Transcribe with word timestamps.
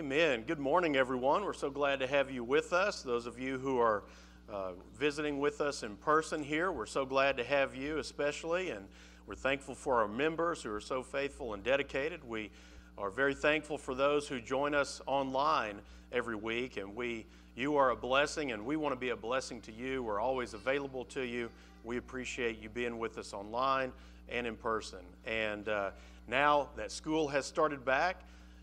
Amen. 0.00 0.44
Good 0.46 0.58
morning, 0.58 0.96
everyone. 0.96 1.44
We're 1.44 1.52
so 1.52 1.68
glad 1.68 2.00
to 2.00 2.06
have 2.06 2.30
you 2.30 2.42
with 2.42 2.72
us. 2.72 3.02
Those 3.02 3.26
of 3.26 3.38
you 3.38 3.58
who 3.58 3.78
are 3.78 4.02
uh, 4.50 4.70
visiting 4.98 5.40
with 5.40 5.60
us 5.60 5.82
in 5.82 5.94
person 5.96 6.42
here, 6.42 6.72
we're 6.72 6.86
so 6.86 7.04
glad 7.04 7.36
to 7.36 7.44
have 7.44 7.74
you, 7.74 7.98
especially, 7.98 8.70
and 8.70 8.88
we're 9.26 9.34
thankful 9.34 9.74
for 9.74 10.00
our 10.00 10.08
members 10.08 10.62
who 10.62 10.72
are 10.72 10.80
so 10.80 11.02
faithful 11.02 11.52
and 11.52 11.62
dedicated. 11.62 12.26
We 12.26 12.50
are 12.96 13.10
very 13.10 13.34
thankful 13.34 13.76
for 13.76 13.94
those 13.94 14.26
who 14.26 14.40
join 14.40 14.74
us 14.74 15.02
online 15.04 15.82
every 16.12 16.34
week, 16.34 16.78
and 16.78 16.96
we 16.96 17.26
you 17.54 17.76
are 17.76 17.90
a 17.90 17.96
blessing, 17.96 18.52
and 18.52 18.64
we 18.64 18.76
want 18.76 18.94
to 18.94 18.98
be 18.98 19.10
a 19.10 19.16
blessing 19.16 19.60
to 19.60 19.72
you. 19.72 20.02
We're 20.02 20.18
always 20.18 20.54
available 20.54 21.04
to 21.10 21.20
you. 21.20 21.50
We 21.84 21.98
appreciate 21.98 22.58
you 22.58 22.70
being 22.70 22.98
with 22.98 23.18
us 23.18 23.34
online 23.34 23.92
and 24.30 24.46
in 24.46 24.56
person. 24.56 25.00
And 25.26 25.68
uh, 25.68 25.90
now 26.26 26.70
that 26.76 26.90
school 26.90 27.28
has 27.28 27.44
started 27.44 27.84
back, 27.84 28.22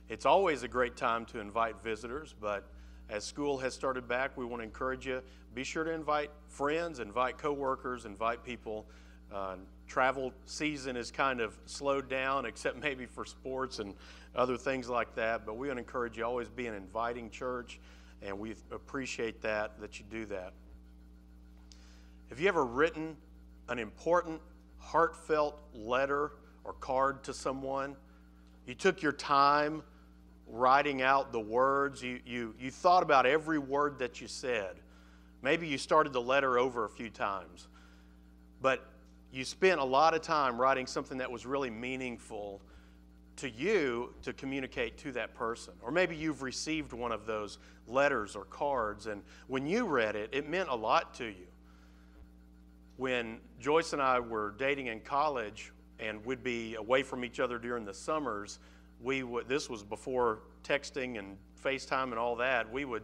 it's 0.10 0.26
always 0.26 0.64
a 0.64 0.68
great 0.68 0.96
time 0.96 1.26
to 1.26 1.40
invite 1.40 1.82
visitors, 1.84 2.34
but 2.40 2.70
as 3.10 3.24
school 3.24 3.58
has 3.58 3.74
started 3.74 4.08
back, 4.08 4.38
we 4.38 4.46
want 4.46 4.62
to 4.62 4.66
encourage 4.66 5.06
you 5.06 5.22
be 5.54 5.64
sure 5.64 5.84
to 5.84 5.92
invite 5.92 6.30
friends, 6.48 7.00
invite 7.00 7.38
coworkers, 7.38 8.06
invite 8.06 8.44
people. 8.44 8.86
Uh, 9.34 9.56
travel 9.88 10.32
season 10.46 10.96
is 10.96 11.10
kind 11.12 11.42
of 11.42 11.58
slowed 11.66 12.10
down, 12.10 12.46
except 12.52 12.78
maybe 12.78 13.06
for 13.06 13.26
sports 13.26 13.80
and 13.80 13.96
other 14.36 14.58
things 14.58 14.90
like 14.90 15.16
that. 15.16 15.46
But 15.46 15.58
we 15.58 15.68
want 15.68 15.78
to 15.78 15.82
encourage 15.82 16.18
you 16.18 16.26
always 16.26 16.50
be 16.50 16.68
an 16.68 16.74
inviting 16.74 17.30
church, 17.30 17.80
and 18.22 18.38
we 18.38 18.56
appreciate 18.72 19.42
that 19.42 19.80
that 19.80 20.00
you 20.00 20.06
do 20.10 20.26
that. 20.28 20.54
Have 22.30 22.40
you 22.40 22.48
ever 22.48 22.66
written 22.66 23.16
an 23.70 23.80
important, 23.80 24.42
heartfelt 24.80 25.60
letter 25.74 26.34
or 26.64 26.74
card 26.74 27.24
to 27.24 27.34
someone? 27.34 27.96
You 28.66 28.76
took 28.76 29.02
your 29.02 29.14
time 29.14 29.82
writing 30.48 31.02
out 31.02 31.32
the 31.32 31.40
words. 31.40 32.02
You, 32.02 32.20
you, 32.26 32.56
you 32.60 32.72
thought 32.72 33.04
about 33.04 33.26
every 33.26 33.60
word 33.60 34.00
that 34.00 34.22
you 34.22 34.28
said. 34.28 34.76
Maybe 35.42 35.68
you 35.68 35.78
started 35.78 36.14
the 36.14 36.22
letter 36.22 36.58
over 36.58 36.86
a 36.86 36.90
few 36.90 37.10
times. 37.10 37.68
But 38.62 38.84
you 39.32 39.46
spent 39.46 39.80
a 39.80 39.84
lot 39.84 40.14
of 40.14 40.22
time 40.22 40.60
writing 40.60 40.88
something 40.88 41.18
that 41.20 41.32
was 41.32 41.46
really 41.46 41.70
meaningful 41.70 42.62
to 43.38 43.50
you 43.50 44.14
to 44.24 44.34
communicate 44.34 44.98
to 44.98 45.12
that 45.12 45.36
person. 45.36 45.74
Or 45.82 45.92
maybe 45.92 46.16
you've 46.16 46.42
received 46.42 46.92
one 46.92 47.12
of 47.12 47.26
those 47.26 47.60
letters 47.88 48.36
or 48.36 48.46
cards, 48.46 49.08
and 49.08 49.22
when 49.48 49.66
you 49.68 49.86
read 49.86 50.16
it, 50.16 50.30
it 50.34 50.50
meant 50.50 50.70
a 50.70 50.76
lot 50.76 51.14
to 51.16 51.26
you. 51.26 51.48
When 52.98 53.40
Joyce 53.60 53.94
and 53.94 54.02
I 54.02 54.20
were 54.20 54.56
dating 54.58 54.88
in 54.88 55.02
college 55.02 55.72
and 56.00 56.26
we'd 56.26 56.44
be 56.44 56.76
away 56.76 57.04
from 57.04 57.24
each 57.24 57.40
other 57.40 57.60
during 57.60 57.86
the 57.86 57.94
summers, 57.94 58.58
we 59.02 59.24
would, 59.24 59.48
this 59.48 59.70
was 59.70 59.84
before 59.84 60.40
texting 60.64 61.18
and 61.20 61.38
FaceTime 61.64 62.06
and 62.06 62.16
all 62.16 62.36
that, 62.38 62.72
we 62.72 62.86
would 62.86 63.04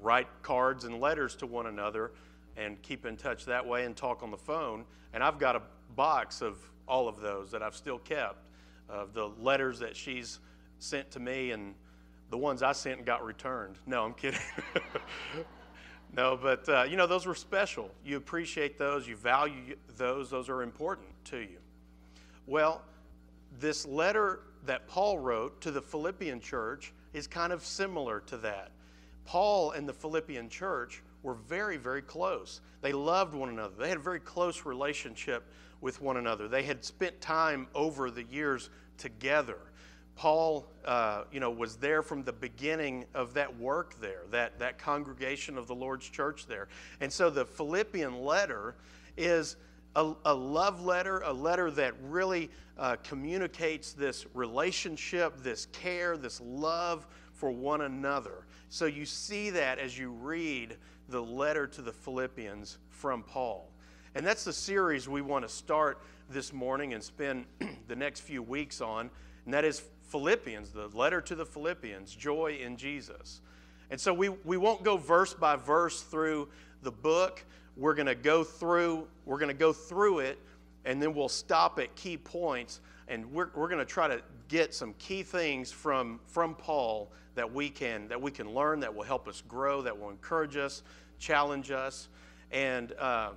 write 0.00 0.28
cards 0.42 0.84
and 0.84 1.00
letters 1.00 1.34
to 1.36 1.46
one 1.46 1.66
another 1.66 2.12
and 2.56 2.80
keep 2.82 3.06
in 3.06 3.16
touch 3.16 3.44
that 3.44 3.66
way 3.66 3.84
and 3.84 3.96
talk 3.96 4.22
on 4.22 4.30
the 4.30 4.38
phone. 4.38 4.84
And 5.12 5.22
I've 5.22 5.38
got 5.38 5.56
a 5.56 5.62
box 5.94 6.42
of 6.42 6.58
all 6.86 7.08
of 7.08 7.20
those 7.20 7.50
that 7.50 7.62
I've 7.62 7.76
still 7.76 7.98
kept 7.98 8.44
of 8.88 9.12
the 9.12 9.28
letters 9.40 9.78
that 9.80 9.94
she's 9.94 10.40
sent 10.78 11.10
to 11.12 11.20
me 11.20 11.50
and 11.50 11.74
the 12.30 12.38
ones 12.38 12.62
I 12.62 12.72
sent 12.72 12.98
and 12.98 13.06
got 13.06 13.24
returned. 13.24 13.76
No, 13.86 14.04
I'm 14.04 14.14
kidding. 14.14 14.40
no, 16.16 16.38
but 16.40 16.68
uh, 16.68 16.84
you 16.88 16.96
know, 16.96 17.06
those 17.06 17.26
were 17.26 17.34
special. 17.34 17.90
You 18.04 18.16
appreciate 18.16 18.78
those, 18.78 19.06
you 19.06 19.16
value 19.16 19.76
those, 19.96 20.30
those 20.30 20.48
are 20.48 20.62
important 20.62 21.08
to 21.26 21.38
you. 21.38 21.58
Well, 22.46 22.82
this 23.58 23.86
letter 23.86 24.40
that 24.66 24.86
Paul 24.88 25.18
wrote 25.18 25.60
to 25.62 25.70
the 25.70 25.82
Philippian 25.82 26.40
church 26.40 26.92
is 27.12 27.26
kind 27.26 27.52
of 27.52 27.64
similar 27.64 28.20
to 28.20 28.36
that. 28.38 28.72
Paul 29.24 29.72
and 29.72 29.88
the 29.88 29.92
Philippian 29.92 30.48
church 30.48 31.02
were 31.22 31.34
very, 31.34 31.76
very 31.76 32.02
close. 32.02 32.60
They 32.80 32.92
loved 32.92 33.34
one 33.34 33.48
another. 33.48 33.74
They 33.78 33.88
had 33.88 33.98
a 33.98 34.02
very 34.02 34.20
close 34.20 34.64
relationship 34.64 35.44
with 35.80 36.00
one 36.00 36.16
another. 36.16 36.48
They 36.48 36.62
had 36.62 36.84
spent 36.84 37.20
time 37.20 37.66
over 37.74 38.10
the 38.10 38.24
years 38.24 38.70
together. 38.96 39.58
Paul, 40.16 40.66
uh, 40.84 41.24
you 41.30 41.38
know, 41.38 41.50
was 41.50 41.76
there 41.76 42.02
from 42.02 42.24
the 42.24 42.32
beginning 42.32 43.04
of 43.14 43.34
that 43.34 43.56
work 43.56 44.00
there, 44.00 44.22
that, 44.32 44.58
that 44.58 44.78
congregation 44.78 45.56
of 45.56 45.68
the 45.68 45.74
Lord's 45.74 46.08
church 46.08 46.46
there. 46.46 46.68
And 47.00 47.12
so 47.12 47.30
the 47.30 47.44
Philippian 47.44 48.20
letter 48.22 48.74
is 49.16 49.56
a, 49.98 50.14
a 50.26 50.34
love 50.34 50.84
letter, 50.84 51.22
a 51.24 51.32
letter 51.32 51.72
that 51.72 51.92
really 52.02 52.50
uh, 52.78 52.94
communicates 53.02 53.92
this 53.92 54.26
relationship, 54.32 55.42
this 55.42 55.66
care, 55.66 56.16
this 56.16 56.40
love 56.40 57.08
for 57.32 57.50
one 57.50 57.80
another. 57.80 58.46
So 58.68 58.86
you 58.86 59.04
see 59.04 59.50
that 59.50 59.80
as 59.80 59.98
you 59.98 60.10
read 60.10 60.76
the 61.08 61.20
letter 61.20 61.66
to 61.66 61.82
the 61.82 61.92
Philippians 61.92 62.78
from 62.90 63.24
Paul. 63.24 63.72
And 64.14 64.24
that's 64.24 64.44
the 64.44 64.52
series 64.52 65.08
we 65.08 65.20
want 65.20 65.44
to 65.44 65.48
start 65.48 66.00
this 66.30 66.52
morning 66.52 66.94
and 66.94 67.02
spend 67.02 67.46
the 67.88 67.96
next 67.96 68.20
few 68.20 68.42
weeks 68.42 68.80
on, 68.80 69.10
and 69.46 69.54
that 69.54 69.64
is 69.64 69.82
Philippians, 70.10 70.70
the 70.70 70.88
letter 70.88 71.20
to 71.22 71.34
the 71.34 71.44
Philippians, 71.44 72.14
joy 72.14 72.58
in 72.62 72.76
Jesus. 72.76 73.40
And 73.90 74.00
so 74.00 74.14
we, 74.14 74.28
we 74.28 74.58
won't 74.58 74.84
go 74.84 74.96
verse 74.96 75.34
by 75.34 75.56
verse 75.56 76.02
through 76.02 76.48
the 76.82 76.92
book. 76.92 77.44
We're 77.78 77.94
going 77.94 78.06
to 78.06 78.14
go 78.14 78.44
through, 78.44 79.06
we're 79.24 79.38
going 79.38 79.48
to 79.48 79.54
go 79.54 79.72
through 79.72 80.18
it, 80.18 80.38
and 80.84 81.00
then 81.00 81.14
we'll 81.14 81.28
stop 81.28 81.78
at 81.78 81.94
key 81.94 82.16
points, 82.16 82.80
and 83.06 83.32
we're, 83.32 83.48
we're 83.54 83.68
going 83.68 83.78
to 83.78 83.84
try 83.84 84.08
to 84.08 84.20
get 84.48 84.74
some 84.74 84.94
key 84.98 85.22
things 85.22 85.70
from, 85.70 86.20
from 86.26 86.54
Paul 86.54 87.10
that 87.38 87.54
we 87.54 87.70
can 87.70 88.08
that 88.08 88.20
we 88.20 88.32
can 88.32 88.52
learn 88.52 88.80
that 88.80 88.92
will 88.92 89.04
help 89.04 89.28
us 89.28 89.44
grow, 89.46 89.80
that 89.80 89.96
will 89.96 90.10
encourage 90.10 90.56
us, 90.56 90.82
challenge 91.20 91.70
us, 91.70 92.08
and 92.50 92.92
uh, 92.98 93.30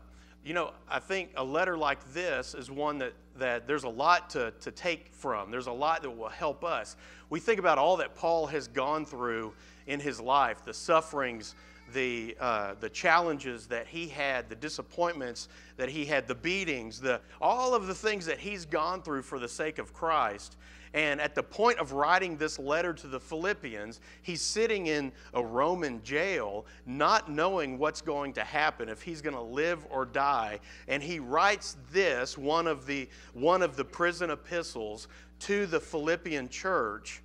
you 0.43 0.55
know 0.55 0.71
I 0.89 0.97
think 0.97 1.29
a 1.35 1.43
letter 1.43 1.77
like 1.77 2.03
this 2.11 2.55
is 2.55 2.71
one 2.71 2.97
that 2.97 3.13
that 3.37 3.67
there's 3.67 3.83
a 3.83 3.89
lot 3.89 4.31
to, 4.31 4.51
to 4.61 4.71
take 4.71 5.13
from. 5.13 5.51
There's 5.51 5.67
a 5.67 5.71
lot 5.71 6.01
that 6.01 6.09
will 6.09 6.29
help 6.29 6.63
us. 6.63 6.95
We 7.29 7.39
think 7.39 7.59
about 7.59 7.77
all 7.77 7.95
that 7.97 8.15
Paul 8.15 8.47
has 8.47 8.67
gone 8.67 9.05
through 9.05 9.53
in 9.85 9.99
his 9.99 10.19
life, 10.19 10.65
the 10.65 10.73
sufferings 10.73 11.53
the, 11.93 12.35
uh, 12.39 12.75
the 12.79 12.89
challenges 12.89 13.67
that 13.67 13.87
he 13.87 14.07
had, 14.07 14.49
the 14.49 14.55
disappointments 14.55 15.49
that 15.77 15.89
he 15.89 16.05
had, 16.05 16.27
the 16.27 16.35
beatings, 16.35 16.99
the, 16.99 17.21
all 17.39 17.73
of 17.73 17.87
the 17.87 17.95
things 17.95 18.25
that 18.25 18.39
he's 18.39 18.65
gone 18.65 19.01
through 19.01 19.21
for 19.21 19.39
the 19.39 19.47
sake 19.47 19.79
of 19.79 19.93
Christ. 19.93 20.57
And 20.93 21.21
at 21.21 21.35
the 21.35 21.43
point 21.43 21.79
of 21.79 21.93
writing 21.93 22.35
this 22.35 22.59
letter 22.59 22.93
to 22.93 23.07
the 23.07 23.19
Philippians, 23.19 24.01
he's 24.23 24.41
sitting 24.41 24.87
in 24.87 25.11
a 25.33 25.43
Roman 25.43 26.03
jail, 26.03 26.65
not 26.85 27.31
knowing 27.31 27.77
what's 27.77 28.01
going 28.01 28.33
to 28.33 28.43
happen, 28.43 28.89
if 28.89 29.01
he's 29.01 29.21
going 29.21 29.35
to 29.35 29.41
live 29.41 29.85
or 29.89 30.05
die. 30.05 30.59
And 30.89 31.01
he 31.01 31.19
writes 31.19 31.77
this, 31.91 32.37
one 32.37 32.67
of 32.67 32.85
the, 32.85 33.07
one 33.33 33.61
of 33.61 33.77
the 33.77 33.85
prison 33.85 34.31
epistles, 34.31 35.07
to 35.39 35.65
the 35.65 35.79
Philippian 35.79 36.49
church 36.49 37.21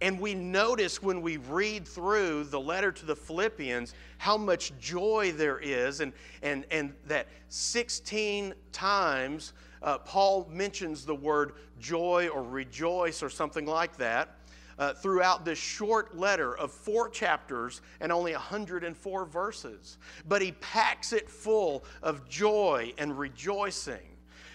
and 0.00 0.20
we 0.20 0.34
notice 0.34 1.02
when 1.02 1.22
we 1.22 1.38
read 1.38 1.88
through 1.88 2.44
the 2.44 2.60
letter 2.60 2.92
to 2.92 3.06
the 3.06 3.16
Philippians 3.16 3.94
how 4.18 4.36
much 4.36 4.72
joy 4.78 5.32
there 5.34 5.58
is, 5.58 6.00
and, 6.00 6.12
and, 6.42 6.66
and 6.70 6.92
that 7.06 7.28
16 7.48 8.54
times 8.72 9.52
uh, 9.82 9.98
Paul 9.98 10.48
mentions 10.50 11.04
the 11.04 11.14
word 11.14 11.52
joy 11.78 12.28
or 12.28 12.42
rejoice 12.42 13.22
or 13.22 13.30
something 13.30 13.66
like 13.66 13.96
that. 13.96 14.30
Uh, 14.78 14.92
throughout 14.92 15.46
this 15.46 15.58
short 15.58 16.14
letter 16.18 16.54
of 16.58 16.70
four 16.70 17.08
chapters 17.08 17.80
and 18.02 18.12
only 18.12 18.32
104 18.32 19.24
verses. 19.24 19.96
But 20.28 20.42
he 20.42 20.52
packs 20.52 21.14
it 21.14 21.30
full 21.30 21.82
of 22.02 22.28
joy 22.28 22.92
and 22.98 23.18
rejoicing. 23.18 24.02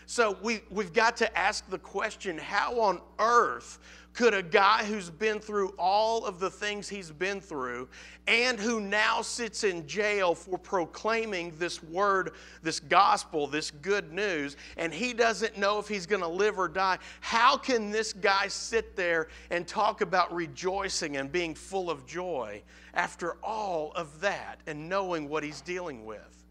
So 0.05 0.37
we, 0.43 0.61
we've 0.69 0.93
got 0.93 1.17
to 1.17 1.37
ask 1.37 1.67
the 1.69 1.79
question 1.79 2.37
how 2.37 2.81
on 2.81 3.01
earth 3.17 3.79
could 4.13 4.33
a 4.33 4.43
guy 4.43 4.83
who's 4.83 5.09
been 5.09 5.39
through 5.39 5.69
all 5.77 6.25
of 6.25 6.39
the 6.39 6.49
things 6.49 6.89
he's 6.89 7.11
been 7.11 7.39
through 7.39 7.87
and 8.27 8.59
who 8.59 8.81
now 8.81 9.21
sits 9.21 9.63
in 9.63 9.87
jail 9.87 10.35
for 10.35 10.57
proclaiming 10.57 11.53
this 11.57 11.81
word, 11.83 12.31
this 12.61 12.79
gospel, 12.79 13.47
this 13.47 13.71
good 13.71 14.11
news, 14.11 14.57
and 14.77 14.93
he 14.93 15.13
doesn't 15.13 15.57
know 15.57 15.79
if 15.79 15.87
he's 15.87 16.05
going 16.05 16.21
to 16.21 16.27
live 16.27 16.59
or 16.59 16.67
die, 16.67 16.97
how 17.21 17.55
can 17.55 17.89
this 17.89 18.11
guy 18.11 18.47
sit 18.47 18.95
there 18.95 19.29
and 19.49 19.67
talk 19.67 20.01
about 20.01 20.33
rejoicing 20.33 21.17
and 21.17 21.31
being 21.31 21.55
full 21.55 21.89
of 21.89 22.05
joy 22.05 22.61
after 22.93 23.37
all 23.43 23.93
of 23.95 24.19
that 24.19 24.59
and 24.67 24.89
knowing 24.89 25.29
what 25.29 25.43
he's 25.43 25.61
dealing 25.61 26.05
with? 26.05 26.41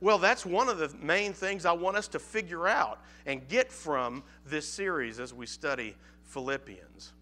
Well, 0.00 0.18
that's 0.18 0.46
one 0.46 0.68
of 0.68 0.78
the 0.78 0.94
main 1.00 1.32
things 1.32 1.64
I 1.64 1.72
want 1.72 1.96
us 1.96 2.06
to 2.08 2.18
figure 2.18 2.68
out 2.68 3.00
and 3.26 3.46
get 3.48 3.72
from 3.72 4.22
this 4.46 4.66
series 4.68 5.18
as 5.18 5.34
we 5.34 5.46
study 5.46 5.96
Philippians. 6.28 7.12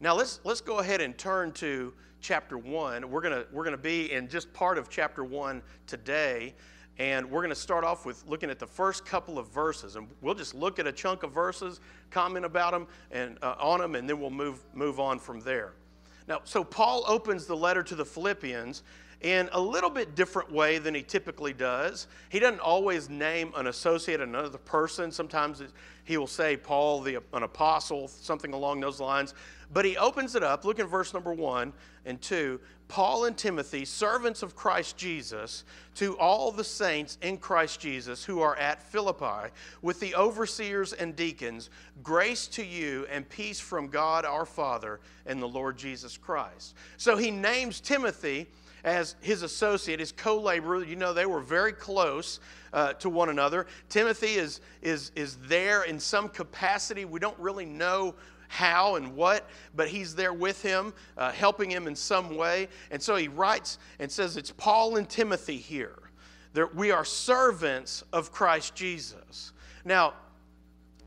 Now 0.00 0.14
let's 0.14 0.40
let's 0.44 0.60
go 0.60 0.78
ahead 0.78 1.00
and 1.00 1.16
turn 1.16 1.52
to 1.52 1.92
chapter 2.20 2.58
1. 2.58 3.10
We're 3.10 3.20
going 3.20 3.32
to 3.34 3.46
we're 3.52 3.64
going 3.64 3.76
to 3.76 3.82
be 3.82 4.12
in 4.12 4.28
just 4.28 4.52
part 4.52 4.78
of 4.78 4.88
chapter 4.88 5.24
1 5.24 5.62
today. 5.86 6.54
And 6.96 7.28
we're 7.28 7.40
going 7.40 7.50
to 7.50 7.56
start 7.56 7.82
off 7.82 8.06
with 8.06 8.24
looking 8.28 8.50
at 8.50 8.60
the 8.60 8.68
first 8.68 9.04
couple 9.04 9.36
of 9.36 9.48
verses, 9.48 9.96
and 9.96 10.06
we'll 10.20 10.36
just 10.36 10.54
look 10.54 10.78
at 10.78 10.86
a 10.86 10.92
chunk 10.92 11.24
of 11.24 11.32
verses, 11.32 11.80
comment 12.10 12.44
about 12.44 12.70
them 12.70 12.86
and 13.10 13.36
uh, 13.42 13.56
on 13.58 13.80
them, 13.80 13.96
and 13.96 14.08
then 14.08 14.20
we'll 14.20 14.30
move 14.30 14.64
move 14.74 15.00
on 15.00 15.18
from 15.18 15.40
there. 15.40 15.72
Now, 16.28 16.40
so 16.44 16.62
Paul 16.62 17.04
opens 17.08 17.46
the 17.46 17.56
letter 17.56 17.82
to 17.82 17.96
the 17.96 18.04
Philippians 18.04 18.84
in 19.20 19.48
a 19.52 19.60
little 19.60 19.90
bit 19.90 20.14
different 20.14 20.52
way 20.52 20.78
than 20.78 20.94
he 20.94 21.02
typically 21.02 21.52
does. 21.52 22.06
He 22.28 22.38
doesn't 22.38 22.60
always 22.60 23.08
name 23.08 23.52
an 23.56 23.66
associate, 23.66 24.20
another 24.20 24.58
person. 24.58 25.10
Sometimes 25.10 25.62
he 26.04 26.16
will 26.16 26.26
say 26.26 26.56
Paul, 26.56 27.00
the, 27.00 27.20
an 27.32 27.42
apostle, 27.42 28.08
something 28.08 28.52
along 28.52 28.80
those 28.80 29.00
lines. 29.00 29.34
But 29.72 29.84
he 29.84 29.96
opens 29.96 30.34
it 30.34 30.42
up. 30.42 30.64
Look 30.64 30.78
at 30.78 30.88
verse 30.88 31.14
number 31.14 31.32
one 31.32 31.72
and 32.04 32.20
two. 32.20 32.60
Paul 32.86 33.24
and 33.24 33.36
Timothy, 33.36 33.86
servants 33.86 34.42
of 34.42 34.54
Christ 34.54 34.96
Jesus, 34.98 35.64
to 35.94 36.18
all 36.18 36.52
the 36.52 36.62
saints 36.62 37.16
in 37.22 37.38
Christ 37.38 37.80
Jesus 37.80 38.24
who 38.24 38.40
are 38.40 38.56
at 38.56 38.82
Philippi, 38.82 39.50
with 39.80 40.00
the 40.00 40.14
overseers 40.14 40.92
and 40.92 41.16
deacons, 41.16 41.70
grace 42.02 42.46
to 42.48 42.64
you 42.64 43.06
and 43.10 43.28
peace 43.28 43.58
from 43.58 43.88
God 43.88 44.26
our 44.26 44.44
Father 44.44 45.00
and 45.24 45.40
the 45.40 45.48
Lord 45.48 45.78
Jesus 45.78 46.18
Christ. 46.18 46.74
So 46.98 47.16
he 47.16 47.30
names 47.30 47.80
Timothy 47.80 48.48
as 48.84 49.16
his 49.20 49.42
associate, 49.42 49.98
his 49.98 50.12
co 50.12 50.38
laborer. 50.38 50.84
You 50.84 50.96
know, 50.96 51.12
they 51.12 51.26
were 51.26 51.40
very 51.40 51.72
close 51.72 52.38
uh, 52.72 52.92
to 52.94 53.08
one 53.08 53.30
another. 53.30 53.66
Timothy 53.88 54.34
is, 54.34 54.60
is, 54.82 55.10
is 55.16 55.36
there 55.48 55.82
in 55.82 55.98
some 55.98 56.28
capacity. 56.28 57.04
We 57.04 57.18
don't 57.18 57.38
really 57.38 57.64
know 57.64 58.14
how 58.48 58.94
and 58.94 59.16
what, 59.16 59.48
but 59.74 59.88
he's 59.88 60.14
there 60.14 60.32
with 60.32 60.62
him, 60.62 60.92
uh, 61.16 61.32
helping 61.32 61.70
him 61.70 61.88
in 61.88 61.96
some 61.96 62.36
way. 62.36 62.68
And 62.90 63.02
so 63.02 63.16
he 63.16 63.28
writes 63.28 63.78
and 63.98 64.10
says, 64.10 64.36
It's 64.36 64.52
Paul 64.52 64.96
and 64.96 65.08
Timothy 65.08 65.56
here. 65.56 65.98
There, 66.52 66.68
we 66.68 66.92
are 66.92 67.04
servants 67.04 68.04
of 68.12 68.30
Christ 68.30 68.76
Jesus. 68.76 69.52
Now, 69.84 70.14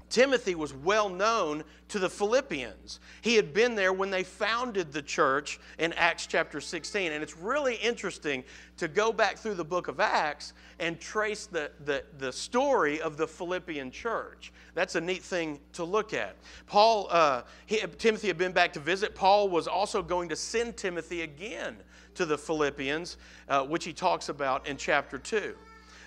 Timothy 0.09 0.55
was 0.55 0.73
well 0.73 1.09
known 1.09 1.63
to 1.89 1.99
the 1.99 2.09
Philippians. 2.09 2.99
He 3.21 3.35
had 3.35 3.53
been 3.53 3.75
there 3.75 3.91
when 3.91 4.09
they 4.09 4.23
founded 4.23 4.91
the 4.91 5.01
church 5.01 5.59
in 5.79 5.91
Acts 5.93 6.27
chapter 6.27 6.61
16. 6.61 7.11
And 7.11 7.21
it's 7.21 7.37
really 7.37 7.75
interesting 7.75 8.43
to 8.77 8.87
go 8.87 9.11
back 9.11 9.37
through 9.37 9.55
the 9.55 9.65
book 9.65 9.87
of 9.87 9.99
Acts 9.99 10.53
and 10.79 10.99
trace 10.99 11.45
the, 11.45 11.71
the, 11.83 12.03
the 12.19 12.31
story 12.31 13.01
of 13.01 13.17
the 13.17 13.27
Philippian 13.27 13.91
church. 13.91 14.53
That's 14.75 14.95
a 14.95 15.01
neat 15.01 15.23
thing 15.23 15.59
to 15.73 15.83
look 15.83 16.13
at. 16.13 16.35
Paul, 16.67 17.07
uh, 17.09 17.41
he, 17.65 17.81
Timothy 17.97 18.27
had 18.27 18.37
been 18.37 18.53
back 18.53 18.73
to 18.73 18.79
visit. 18.79 19.13
Paul 19.13 19.49
was 19.49 19.67
also 19.67 20.01
going 20.01 20.29
to 20.29 20.35
send 20.35 20.77
Timothy 20.77 21.23
again 21.23 21.75
to 22.15 22.25
the 22.25 22.37
Philippians, 22.37 23.17
uh, 23.49 23.63
which 23.65 23.83
he 23.83 23.93
talks 23.93 24.29
about 24.29 24.67
in 24.67 24.77
chapter 24.77 25.17
2. 25.17 25.53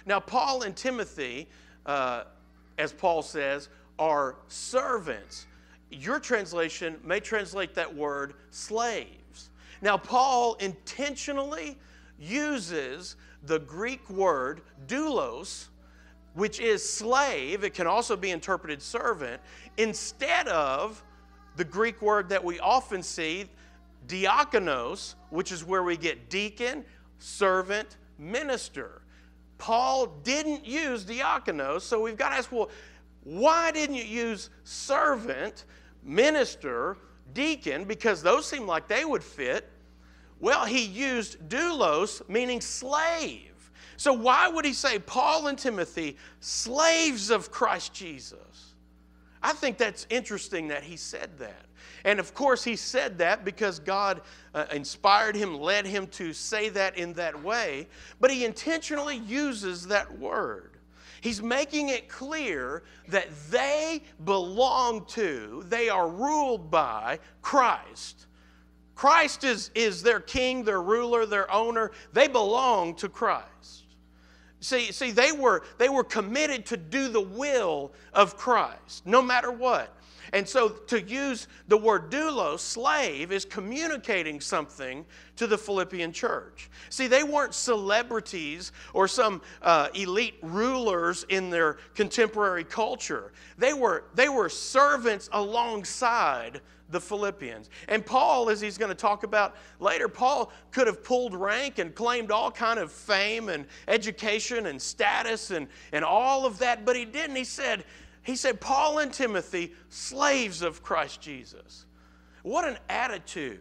Now, 0.07 0.21
Paul 0.21 0.63
and 0.63 0.75
Timothy, 0.75 1.49
uh, 1.85 2.25
as 2.79 2.93
Paul 2.93 3.23
says, 3.23 3.69
are 4.01 4.35
servants. 4.49 5.47
Your 5.91 6.19
translation 6.19 6.99
may 7.05 7.21
translate 7.21 7.75
that 7.75 7.95
word 7.95 8.35
slaves. 8.51 9.51
Now, 9.83 9.97
Paul 9.97 10.55
intentionally 10.55 11.79
uses 12.19 13.17
the 13.45 13.59
Greek 13.61 14.09
word 14.11 14.63
doulos, 14.87 15.69
which 16.35 16.61
is 16.61 16.87
slave, 16.89 17.65
it 17.65 17.75
can 17.75 17.87
also 17.87 18.17
be 18.17 18.31
interpreted 18.31 18.81
servant, 18.81 19.41
instead 19.77 20.49
of 20.49 21.03
the 21.57 21.65
Greek 21.65 22.01
word 22.01 22.29
that 22.29 22.43
we 22.43 22.59
often 22.61 23.03
see, 23.03 23.47
diakonos, 24.07 25.15
which 25.31 25.53
is 25.53 25.65
where 25.65 25.83
we 25.83 25.97
get 25.97 26.31
deacon, 26.31 26.85
servant, 27.19 27.97
minister. 28.19 29.03
Paul 29.59 30.07
didn't 30.23 30.67
use 30.67 31.05
diakonos, 31.05 31.83
so 31.83 32.01
we've 32.01 32.17
got 32.17 32.31
to 32.31 32.37
ask, 32.37 32.51
well, 32.53 32.71
why 33.25 33.71
didn't 33.73 33.97
you 33.97 34.05
use 34.05 34.51
servant, 34.65 35.65
minister, 36.03 36.97
deacon? 37.35 37.85
Because 37.85 38.23
those 38.23 38.47
seem 38.47 38.67
like 38.67 38.89
they 38.89 39.05
would 39.05 39.23
fit. 39.23 39.69
Well, 40.41 40.65
he 40.65 40.85
used 40.85 41.39
doulos, 41.49 42.27
meaning 42.29 42.61
slave. 42.61 43.71
So 43.97 44.15
why 44.15 44.49
would 44.49 44.65
he 44.65 44.73
say, 44.73 44.99
Paul 44.99 45.49
and 45.49 45.59
Timothy, 45.59 46.17
slaves 46.41 47.29
of 47.31 47.51
Christ 47.51 47.93
Jesus? 47.93 48.75
I 49.43 49.53
think 49.53 49.77
that's 49.77 50.07
interesting 50.09 50.69
that 50.69 50.83
he 50.83 50.97
said 50.97 51.37
that. 51.39 51.67
And 52.05 52.19
of 52.19 52.33
course, 52.35 52.65
he 52.65 52.77
said 52.77 53.19
that 53.19 53.45
because 53.45 53.79
God 53.79 54.23
uh, 54.55 54.65
inspired 54.73 55.37
him, 55.37 55.59
led 55.59 55.87
him 55.87 56.07
to 56.09 56.33
say 56.33 56.71
that 56.71 56.97
in 56.97 57.13
that 57.15 57.43
way, 57.43 57.89
but 58.21 58.31
he 58.31 58.45
intentionally 58.45 59.19
uses 59.19 59.87
that 59.89 60.19
word. 60.19 60.70
He's 61.21 61.43
making 61.43 61.89
it 61.89 62.09
clear 62.09 62.83
that 63.09 63.29
they 63.51 64.03
belong 64.25 65.05
to, 65.07 65.65
they 65.69 65.89
are 65.89 66.09
ruled 66.09 66.71
by 66.71 67.19
Christ. 67.43 68.27
Christ 68.95 69.45
is, 69.45 69.71
is 69.75 70.03
their 70.03 70.21
king, 70.21 70.63
their 70.63 70.83
ruler, 70.83 71.25
their 71.25 71.51
owner. 71.51 71.91
They 72.13 72.29
belong 72.29 72.95
to 72.97 73.09
Christ. 73.09 73.85
See, 74.61 74.93
see 74.93 75.11
they, 75.11 75.33
were, 75.33 75.63
they 75.79 75.89
were 75.89 76.05
committed 76.05 76.67
to 76.67 76.77
do 76.77 77.09
the 77.09 77.21
will 77.21 77.93
of 78.13 78.37
Christ, 78.37 79.07
no 79.07 79.23
matter 79.23 79.51
what. 79.51 79.97
And 80.33 80.49
so 80.49 80.69
to 80.69 81.01
use 81.01 81.49
the 81.69 81.77
word 81.77 82.11
doulos, 82.11 82.61
slave, 82.61 83.33
is 83.33 83.45
communicating 83.45 84.41
something 84.41 85.05
to 85.37 85.47
the 85.47 85.59
Philippian 85.59 86.13
church. 86.13 86.71
See, 86.89 87.07
they 87.07 87.25
weren't 87.25 87.55
celebrities 87.55 88.73
or 88.93 89.09
some 89.09 89.43
uh, 89.63 89.89
elite 89.95 90.37
rulers 90.43 91.25
in 91.29 91.51
their 91.51 91.79
contemporary 91.95 92.65
culture. 92.65 93.33
They 93.59 93.73
were, 93.73 94.05
they 94.15 94.29
were 94.29 94.49
servants 94.49 95.29
alongside 95.33 96.61
the 96.91 97.01
Philippians. 97.01 97.71
And 97.89 98.05
Paul, 98.05 98.51
as 98.51 98.61
he's 98.61 98.77
going 98.77 98.89
to 98.91 98.97
talk 98.97 99.23
about 99.23 99.57
later, 99.79 100.09
Paul 100.09 100.53
could 100.73 100.87
have 100.87 101.05
pulled 101.05 101.35
rank 101.35 101.79
and 101.79 101.95
claimed 101.95 102.31
all 102.31 102.51
kind 102.51 102.79
of 102.79 102.91
fame 102.91 103.49
and 103.49 103.67
education 103.89 104.67
and 104.67 104.81
status 104.81 105.51
and, 105.51 105.69
and 105.93 106.05
all 106.05 106.47
of 106.47 106.59
that, 106.59 106.85
but 106.85 106.97
he 106.97 107.05
didn't. 107.05 107.37
He 107.37 107.45
said, 107.45 107.85
he 108.31 108.37
said, 108.37 108.61
Paul 108.61 108.99
and 108.99 109.13
Timothy, 109.13 109.73
slaves 109.89 110.63
of 110.63 110.83
Christ 110.83 111.21
Jesus. 111.21 111.87
What 112.43 112.65
an 112.65 112.79
attitude 112.89 113.61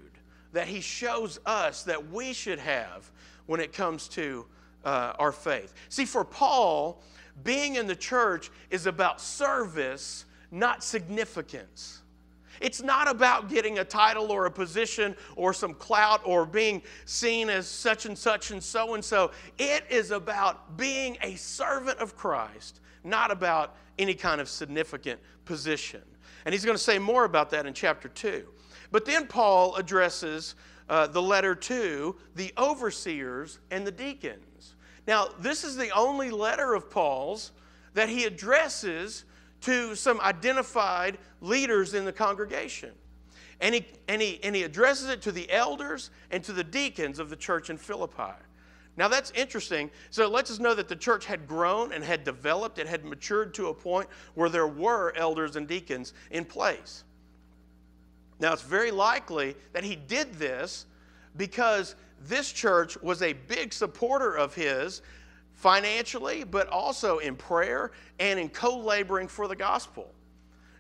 that 0.54 0.68
he 0.68 0.80
shows 0.80 1.40
us 1.46 1.84
that 1.84 2.12
we 2.12 2.34
should 2.34 2.60
have 2.60 3.12
when 3.48 3.60
it 3.60 3.74
comes 3.74 4.08
to 4.10 4.46
uh, 4.86 5.14
our 5.18 5.32
faith. 5.32 5.74
See, 5.90 6.06
for 6.06 6.24
Paul, 6.24 7.02
being 7.44 7.76
in 7.76 7.88
the 7.88 7.96
church 7.96 8.52
is 8.70 8.86
about 8.86 9.20
service, 9.20 10.26
not 10.52 10.84
significance. 10.84 12.02
It's 12.62 12.82
not 12.82 13.10
about 13.10 13.50
getting 13.50 13.80
a 13.80 13.84
title 13.84 14.32
or 14.32 14.46
a 14.46 14.52
position 14.52 15.16
or 15.36 15.54
some 15.54 15.74
clout 15.74 16.22
or 16.26 16.46
being 16.46 16.82
seen 17.06 17.50
as 17.50 17.68
such 17.68 18.06
and 18.06 18.18
such 18.18 18.52
and 18.52 18.62
so 18.62 18.96
and 18.96 19.04
so. 19.04 19.32
It 19.58 19.84
is 19.90 20.12
about 20.12 20.78
being 20.78 21.18
a 21.22 21.36
servant 21.36 22.00
of 22.00 22.16
Christ, 22.16 22.82
not 23.04 23.32
about 23.32 23.76
any 24.00 24.16
kind 24.16 24.42
of 24.42 24.50
significant 24.50 25.20
position. 25.46 26.02
And 26.46 26.54
he's 26.54 26.66
going 26.66 26.78
to 26.78 26.84
say 26.84 26.98
more 26.98 27.26
about 27.26 27.52
that 27.52 27.66
in 27.66 27.74
chapter 27.74 28.08
2. 28.08 28.48
But 28.92 29.06
then 29.06 29.28
Paul 29.28 29.76
addresses 29.76 30.56
uh, 30.90 31.08
the 31.08 31.22
letter 31.22 31.54
to 31.54 32.16
the 32.36 32.52
overseers 32.58 33.60
and 33.70 33.86
the 33.86 33.92
deacons. 33.92 34.76
Now, 35.06 35.28
this 35.40 35.64
is 35.64 35.76
the 35.76 35.90
only 35.92 36.32
letter 36.32 36.74
of 36.74 36.90
Paul's 36.90 37.52
that 37.94 38.10
he 38.10 38.26
addresses 38.26 39.26
to 39.62 39.96
some 39.96 40.20
identified 40.22 41.18
leaders 41.42 41.94
in 41.94 42.06
the 42.06 42.14
congregation. 42.14 42.92
And 43.62 43.76
he, 43.76 43.86
and, 44.08 44.22
he, 44.22 44.40
and 44.44 44.56
he 44.56 44.64
addresses 44.64 45.10
it 45.10 45.22
to 45.24 45.32
the 45.32 45.52
elders 45.52 46.12
and 46.32 46.44
to 46.46 46.54
the 46.54 46.64
deacons 46.64 47.20
of 47.20 47.30
the 47.30 47.36
church 47.36 47.70
in 47.70 47.78
Philippi. 47.78 48.34
Now 49.00 49.08
that's 49.08 49.32
interesting. 49.32 49.90
So 50.10 50.26
it 50.26 50.30
lets 50.30 50.52
us 50.52 50.60
know 50.60 50.76
that 50.76 50.90
the 50.90 50.96
church 50.96 51.26
had 51.26 51.48
grown 51.48 51.94
and 51.94 52.04
had 52.04 52.26
developed, 52.26 52.80
it 52.80 52.86
had 52.86 53.06
matured 53.06 53.54
to 53.54 53.68
a 53.68 53.74
point 53.74 54.10
where 54.36 54.50
there 54.50 54.68
were 54.68 55.14
elders 55.16 55.56
and 55.56 55.66
deacons 55.66 56.14
in 56.32 56.44
place. 56.44 57.06
Now 58.42 58.52
it's 58.52 58.62
very 58.62 58.92
likely 58.92 59.56
that 59.72 59.86
he 59.86 59.96
did 59.96 60.34
this 60.34 60.86
because 61.38 61.96
this 62.20 62.52
church 62.52 63.02
was 63.02 63.22
a 63.22 63.32
big 63.32 63.72
supporter 63.72 64.36
of 64.36 64.54
his 64.54 65.02
financially, 65.54 66.44
but 66.44 66.68
also 66.68 67.20
in 67.20 67.38
prayer 67.38 67.92
and 68.20 68.38
in 68.38 68.50
co 68.50 68.78
laboring 68.78 69.30
for 69.30 69.48
the 69.48 69.56
gospel. 69.56 70.14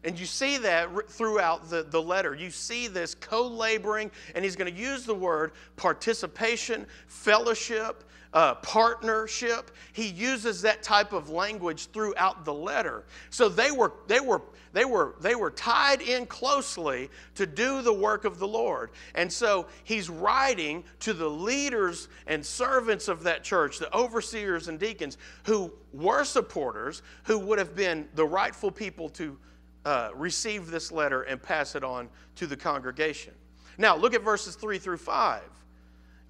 And 0.03 0.19
you 0.19 0.25
see 0.25 0.57
that 0.59 1.09
throughout 1.09 1.69
the, 1.69 1.83
the 1.83 2.01
letter. 2.01 2.33
You 2.33 2.51
see 2.51 2.87
this 2.87 3.15
co 3.15 3.47
laboring, 3.47 4.11
and 4.33 4.43
he's 4.43 4.55
going 4.55 4.73
to 4.73 4.79
use 4.79 5.05
the 5.05 5.15
word 5.15 5.51
participation, 5.75 6.85
fellowship, 7.07 8.03
uh, 8.33 8.55
partnership. 8.55 9.71
He 9.93 10.07
uses 10.07 10.61
that 10.61 10.83
type 10.83 11.13
of 11.13 11.29
language 11.29 11.87
throughout 11.87 12.45
the 12.45 12.53
letter. 12.53 13.03
So 13.29 13.49
they 13.49 13.71
were, 13.71 13.93
they, 14.07 14.19
were, 14.19 14.41
they, 14.71 14.85
were, 14.85 15.15
they 15.19 15.35
were 15.35 15.51
tied 15.51 16.01
in 16.01 16.25
closely 16.27 17.09
to 17.35 17.45
do 17.45 17.81
the 17.81 17.93
work 17.93 18.25
of 18.25 18.39
the 18.39 18.47
Lord. 18.47 18.91
And 19.15 19.31
so 19.31 19.67
he's 19.83 20.09
writing 20.09 20.83
to 21.01 21.13
the 21.13 21.29
leaders 21.29 22.07
and 22.27 22.45
servants 22.45 23.07
of 23.07 23.23
that 23.23 23.43
church, 23.43 23.79
the 23.79 23.93
overseers 23.95 24.67
and 24.67 24.79
deacons, 24.79 25.17
who 25.43 25.73
were 25.91 26.23
supporters, 26.23 27.01
who 27.23 27.39
would 27.39 27.57
have 27.57 27.75
been 27.75 28.07
the 28.13 28.25
rightful 28.25 28.71
people 28.71 29.09
to 29.09 29.37
uh, 29.85 30.09
receive 30.13 30.71
this 30.71 30.91
letter 30.91 31.23
and 31.23 31.41
pass 31.41 31.75
it 31.75 31.83
on 31.83 32.09
to 32.35 32.47
the 32.47 32.57
congregation. 32.57 33.33
Now, 33.77 33.95
look 33.95 34.13
at 34.13 34.23
verses 34.23 34.55
3 34.55 34.77
through 34.77 34.97
5. 34.97 35.41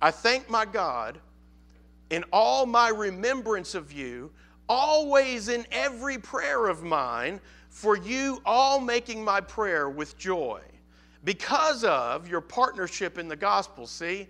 I 0.01 0.11
thank 0.11 0.49
my 0.49 0.65
God 0.65 1.19
in 2.09 2.23
all 2.31 2.65
my 2.65 2.89
remembrance 2.89 3.75
of 3.75 3.91
you, 3.91 4.31
always 4.67 5.49
in 5.49 5.65
every 5.71 6.17
prayer 6.17 6.67
of 6.67 6.83
mine, 6.83 7.39
for 7.69 7.97
you 7.97 8.41
all 8.45 8.79
making 8.79 9.23
my 9.23 9.41
prayer 9.41 9.89
with 9.89 10.17
joy 10.17 10.61
because 11.23 11.83
of 11.83 12.27
your 12.27 12.41
partnership 12.41 13.17
in 13.17 13.27
the 13.27 13.35
gospel. 13.35 13.85
See, 13.85 14.27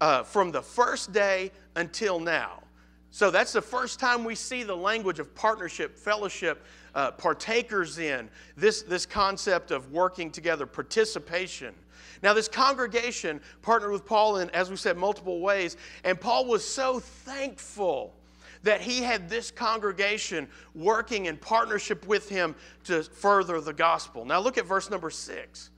uh, 0.00 0.22
from 0.22 0.50
the 0.50 0.62
first 0.62 1.12
day 1.12 1.50
until 1.76 2.18
now. 2.20 2.62
So 3.10 3.30
that's 3.30 3.52
the 3.52 3.62
first 3.62 4.00
time 4.00 4.24
we 4.24 4.34
see 4.34 4.64
the 4.64 4.76
language 4.76 5.18
of 5.18 5.34
partnership, 5.34 5.96
fellowship, 5.96 6.64
uh, 6.94 7.10
partakers 7.12 7.98
in 7.98 8.28
this, 8.56 8.82
this 8.82 9.06
concept 9.06 9.70
of 9.70 9.92
working 9.92 10.30
together, 10.30 10.66
participation. 10.66 11.74
Now, 12.22 12.32
this 12.32 12.48
congregation 12.48 13.40
partnered 13.62 13.92
with 13.92 14.06
Paul 14.06 14.38
in, 14.38 14.50
as 14.50 14.70
we 14.70 14.76
said, 14.76 14.96
multiple 14.96 15.40
ways, 15.40 15.76
and 16.04 16.20
Paul 16.20 16.46
was 16.46 16.66
so 16.66 17.00
thankful 17.00 18.14
that 18.62 18.80
he 18.80 19.02
had 19.02 19.28
this 19.28 19.50
congregation 19.50 20.48
working 20.74 21.26
in 21.26 21.36
partnership 21.36 22.06
with 22.06 22.28
him 22.28 22.54
to 22.84 23.02
further 23.02 23.60
the 23.60 23.74
gospel. 23.74 24.24
Now, 24.24 24.40
look 24.40 24.56
at 24.56 24.64
verse 24.64 24.90
number 24.90 25.10
six. 25.10 25.70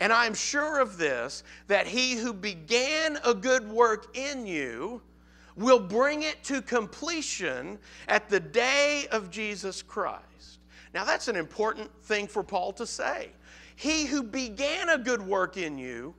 And 0.00 0.12
I 0.12 0.26
am 0.26 0.34
sure 0.34 0.78
of 0.78 0.96
this, 0.96 1.42
that 1.66 1.86
he 1.86 2.14
who 2.14 2.32
began 2.32 3.18
a 3.24 3.34
good 3.34 3.68
work 3.68 4.16
in 4.16 4.46
you 4.46 5.02
will 5.58 5.80
bring 5.80 6.22
it 6.22 6.42
to 6.44 6.62
completion 6.62 7.78
at 8.06 8.28
the 8.28 8.40
day 8.40 9.06
of 9.10 9.30
Jesus 9.30 9.82
Christ. 9.82 10.60
Now, 10.94 11.04
that's 11.04 11.28
an 11.28 11.36
important 11.36 11.90
thing 12.04 12.26
for 12.26 12.42
Paul 12.42 12.72
to 12.74 12.86
say. 12.86 13.30
He 13.76 14.06
who 14.06 14.22
began 14.22 14.88
a 14.88 14.98
good 14.98 15.20
work 15.20 15.56
in 15.56 15.76
you 15.76 16.14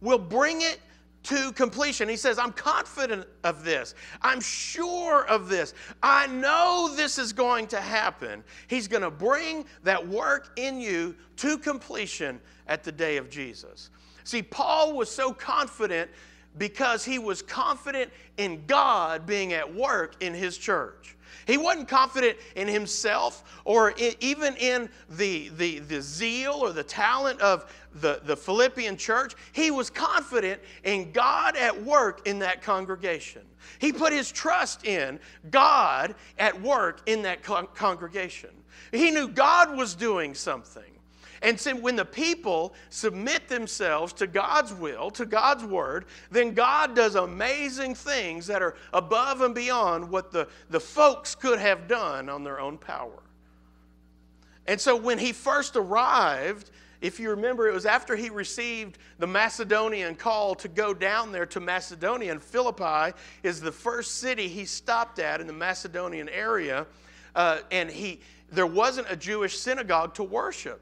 will 0.00 0.18
bring 0.18 0.62
it 0.62 0.80
to 1.24 1.52
completion. 1.52 2.08
He 2.08 2.16
says, 2.16 2.38
I'm 2.38 2.52
confident 2.52 3.26
of 3.44 3.64
this. 3.64 3.94
I'm 4.22 4.40
sure 4.40 5.26
of 5.26 5.48
this. 5.48 5.74
I 6.02 6.26
know 6.26 6.92
this 6.94 7.18
is 7.18 7.32
going 7.32 7.66
to 7.68 7.80
happen. 7.80 8.44
He's 8.68 8.88
going 8.88 9.02
to 9.02 9.10
bring 9.10 9.64
that 9.82 10.06
work 10.06 10.52
in 10.56 10.80
you 10.80 11.16
to 11.36 11.58
completion 11.58 12.40
at 12.66 12.84
the 12.84 12.92
day 12.92 13.16
of 13.16 13.30
Jesus. 13.30 13.90
See, 14.24 14.42
Paul 14.42 14.94
was 14.94 15.10
so 15.10 15.32
confident 15.32 16.10
because 16.58 17.04
he 17.04 17.18
was 17.18 17.42
confident 17.42 18.10
in 18.36 18.64
God 18.66 19.26
being 19.26 19.52
at 19.52 19.72
work 19.74 20.16
in 20.20 20.34
his 20.34 20.56
church. 20.56 21.16
He 21.46 21.58
wasn't 21.58 21.88
confident 21.88 22.38
in 22.56 22.68
himself 22.68 23.60
or 23.64 23.90
in, 23.90 24.14
even 24.20 24.56
in 24.56 24.88
the, 25.10 25.50
the, 25.56 25.80
the 25.80 26.00
zeal 26.00 26.54
or 26.54 26.72
the 26.72 26.82
talent 26.82 27.40
of 27.40 27.72
the, 27.96 28.20
the 28.24 28.36
Philippian 28.36 28.96
church. 28.96 29.34
He 29.52 29.70
was 29.70 29.90
confident 29.90 30.60
in 30.84 31.12
God 31.12 31.56
at 31.56 31.82
work 31.82 32.26
in 32.26 32.38
that 32.40 32.62
congregation. 32.62 33.42
He 33.78 33.92
put 33.92 34.12
his 34.12 34.30
trust 34.30 34.84
in 34.86 35.18
God 35.50 36.14
at 36.38 36.60
work 36.60 37.02
in 37.06 37.22
that 37.22 37.42
con- 37.42 37.68
congregation. 37.74 38.50
He 38.92 39.10
knew 39.10 39.28
God 39.28 39.76
was 39.76 39.94
doing 39.94 40.34
something. 40.34 40.82
And 41.44 41.60
so 41.60 41.76
when 41.76 41.94
the 41.94 42.06
people 42.06 42.72
submit 42.88 43.48
themselves 43.48 44.14
to 44.14 44.26
God's 44.26 44.72
will, 44.72 45.10
to 45.10 45.26
God's 45.26 45.62
word, 45.62 46.06
then 46.30 46.54
God 46.54 46.96
does 46.96 47.16
amazing 47.16 47.94
things 47.94 48.46
that 48.46 48.62
are 48.62 48.74
above 48.94 49.42
and 49.42 49.54
beyond 49.54 50.08
what 50.08 50.32
the, 50.32 50.48
the 50.70 50.80
folks 50.80 51.34
could 51.34 51.58
have 51.58 51.86
done 51.86 52.30
on 52.30 52.44
their 52.44 52.58
own 52.58 52.78
power. 52.78 53.22
And 54.66 54.80
so 54.80 54.96
when 54.96 55.18
he 55.18 55.32
first 55.32 55.76
arrived, 55.76 56.70
if 57.02 57.20
you 57.20 57.28
remember, 57.28 57.68
it 57.68 57.74
was 57.74 57.84
after 57.84 58.16
he 58.16 58.30
received 58.30 58.96
the 59.18 59.26
Macedonian 59.26 60.14
call 60.14 60.54
to 60.54 60.68
go 60.68 60.94
down 60.94 61.30
there 61.30 61.44
to 61.44 61.60
Macedonia, 61.60 62.32
and 62.32 62.42
Philippi 62.42 63.14
is 63.42 63.60
the 63.60 63.70
first 63.70 64.14
city 64.14 64.48
he 64.48 64.64
stopped 64.64 65.18
at 65.18 65.42
in 65.42 65.46
the 65.46 65.52
Macedonian 65.52 66.30
area. 66.30 66.86
Uh, 67.34 67.58
and 67.70 67.90
he, 67.90 68.22
there 68.50 68.66
wasn't 68.66 69.10
a 69.10 69.16
Jewish 69.16 69.58
synagogue 69.58 70.14
to 70.14 70.22
worship 70.22 70.80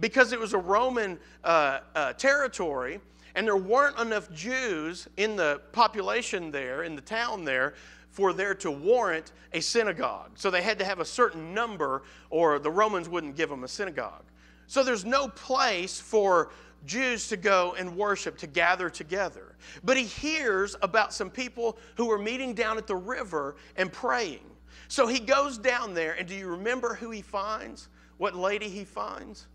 because 0.00 0.32
it 0.32 0.40
was 0.40 0.52
a 0.52 0.58
Roman 0.58 1.18
uh, 1.42 1.80
uh, 1.94 2.12
territory 2.14 3.00
and 3.34 3.46
there 3.46 3.56
weren't 3.56 3.98
enough 3.98 4.32
Jews 4.32 5.08
in 5.16 5.36
the 5.36 5.60
population 5.72 6.50
there, 6.50 6.84
in 6.84 6.94
the 6.94 7.02
town 7.02 7.44
there, 7.44 7.74
for 8.10 8.32
there 8.32 8.54
to 8.54 8.70
warrant 8.70 9.32
a 9.52 9.60
synagogue. 9.60 10.30
So 10.36 10.50
they 10.50 10.62
had 10.62 10.78
to 10.78 10.84
have 10.84 11.00
a 11.00 11.04
certain 11.04 11.52
number, 11.52 12.02
or 12.30 12.60
the 12.60 12.70
Romans 12.70 13.08
wouldn't 13.08 13.36
give 13.36 13.48
them 13.48 13.64
a 13.64 13.68
synagogue. 13.68 14.24
So 14.68 14.84
there's 14.84 15.04
no 15.04 15.28
place 15.28 16.00
for 16.00 16.52
Jews 16.86 17.28
to 17.28 17.36
go 17.36 17.74
and 17.76 17.96
worship, 17.96 18.38
to 18.38 18.46
gather 18.46 18.88
together. 18.88 19.56
But 19.82 19.96
he 19.96 20.04
hears 20.04 20.76
about 20.80 21.12
some 21.12 21.28
people 21.28 21.76
who 21.96 22.10
are 22.10 22.18
meeting 22.18 22.54
down 22.54 22.78
at 22.78 22.86
the 22.86 22.96
river 22.96 23.56
and 23.76 23.92
praying. 23.92 24.44
So 24.86 25.06
he 25.08 25.18
goes 25.18 25.58
down 25.58 25.94
there, 25.94 26.12
and 26.12 26.28
do 26.28 26.34
you 26.34 26.46
remember 26.48 26.94
who 26.94 27.10
he 27.10 27.22
finds? 27.22 27.88
What 28.18 28.36
lady 28.36 28.68
he 28.68 28.84
finds? 28.84 29.46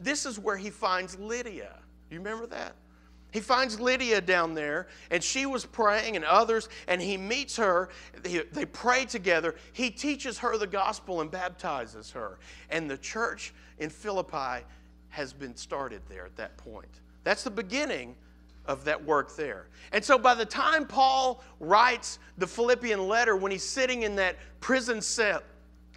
This 0.00 0.26
is 0.26 0.38
where 0.38 0.56
he 0.56 0.70
finds 0.70 1.18
Lydia. 1.18 1.76
You 2.10 2.18
remember 2.18 2.46
that? 2.46 2.74
He 3.32 3.40
finds 3.40 3.78
Lydia 3.78 4.20
down 4.20 4.54
there, 4.54 4.86
and 5.10 5.22
she 5.22 5.44
was 5.44 5.66
praying, 5.66 6.16
and 6.16 6.24
others, 6.24 6.68
and 6.88 7.02
he 7.02 7.16
meets 7.16 7.56
her. 7.56 7.90
They 8.22 8.64
pray 8.64 9.04
together. 9.04 9.56
He 9.72 9.90
teaches 9.90 10.38
her 10.38 10.56
the 10.56 10.66
gospel 10.66 11.20
and 11.20 11.30
baptizes 11.30 12.10
her. 12.12 12.38
And 12.70 12.88
the 12.90 12.96
church 12.96 13.52
in 13.78 13.90
Philippi 13.90 14.64
has 15.08 15.32
been 15.32 15.56
started 15.56 16.02
there 16.08 16.24
at 16.24 16.36
that 16.36 16.56
point. 16.56 17.00
That's 17.24 17.42
the 17.42 17.50
beginning 17.50 18.14
of 18.64 18.84
that 18.84 19.04
work 19.04 19.36
there. 19.36 19.66
And 19.92 20.04
so 20.04 20.18
by 20.18 20.34
the 20.34 20.46
time 20.46 20.86
Paul 20.86 21.42
writes 21.60 22.18
the 22.38 22.46
Philippian 22.46 23.06
letter, 23.06 23.36
when 23.36 23.52
he's 23.52 23.64
sitting 23.64 24.02
in 24.02 24.16
that 24.16 24.36
prison 24.60 25.02
cell, 25.02 25.42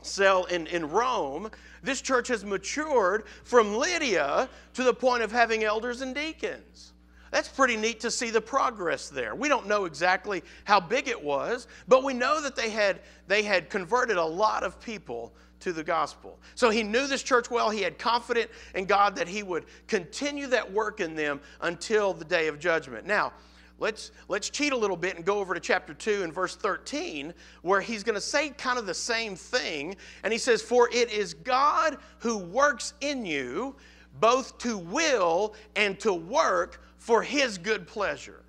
cell 0.02 0.46
in, 0.46 0.68
in 0.68 0.90
Rome, 0.90 1.50
this 1.84 2.02
church 2.02 2.28
has 2.28 2.44
matured 2.44 3.26
from 3.44 3.76
Lydia 3.76 4.50
to 4.74 4.84
the 4.84 4.94
point 4.94 5.24
of 5.24 5.32
having 5.32 5.64
elders 5.64 6.02
and 6.02 6.14
deacons. 6.14 6.94
That's 7.32 7.48
pretty 7.48 7.78
neat 7.78 8.00
to 8.02 8.12
see 8.12 8.32
the 8.32 8.42
progress 8.42 9.10
there. 9.10 9.36
We 9.36 9.50
don't 9.50 9.68
know 9.68 9.86
exactly 9.86 10.44
how 10.64 10.80
big 10.80 11.08
it 11.08 11.22
was, 11.22 11.68
but 11.88 12.04
we 12.04 12.14
know 12.14 12.42
that 12.42 12.56
they 12.56 12.70
had, 12.72 13.02
they 13.28 13.44
had 13.44 13.70
converted 13.70 14.18
a 14.18 14.26
lot 14.26 14.64
of 14.64 14.82
people 14.82 15.34
to 15.60 15.74
the 15.74 15.84
gospel. 15.84 16.40
So 16.56 16.70
he 16.70 16.84
knew 16.84 17.06
this 17.06 17.22
church 17.22 17.52
well. 17.52 17.70
He 17.70 17.82
had 17.82 18.00
confidence 18.00 18.50
in 18.74 18.86
God 18.86 19.16
that 19.18 19.28
he 19.28 19.44
would 19.44 19.66
continue 19.88 20.48
that 20.48 20.72
work 20.72 21.02
in 21.02 21.16
them 21.16 21.42
until 21.62 22.14
the 22.14 22.26
day 22.26 22.48
of 22.48 22.60
judgment. 22.60 23.06
Now, 23.06 23.34
let's, 23.80 24.12
let's 24.28 24.50
cheat 24.50 24.74
a 24.74 24.78
little 24.78 24.98
bit 24.98 25.16
and 25.16 25.26
go 25.26 25.40
over 25.40 25.54
to 25.54 25.60
chapter 25.60 25.94
2 25.94 26.24
and 26.24 26.34
verse 26.34 26.56
13, 26.56 27.34
where 27.62 27.82
he's 27.82 28.04
going 28.04 28.16
to 28.16 28.22
say 28.22 28.50
kind 28.50 28.78
of 28.78 28.86
the 28.86 28.94
same 28.94 29.36
thing. 29.36 29.96
And 30.24 30.32
he 30.32 30.40
says, 30.40 30.62
For 30.62 30.90
it 30.92 31.12
is 31.12 31.34
God 31.34 31.98
who 32.20 32.38
works 32.38 32.94
in 33.02 33.26
you 33.26 33.76
both 34.20 34.58
to 34.60 34.78
will 34.78 35.56
and 35.76 36.00
to 36.00 36.14
work 36.14 36.84
for 36.98 37.22
his 37.22 37.58
good 37.58 37.88
pleasure. 37.88 38.44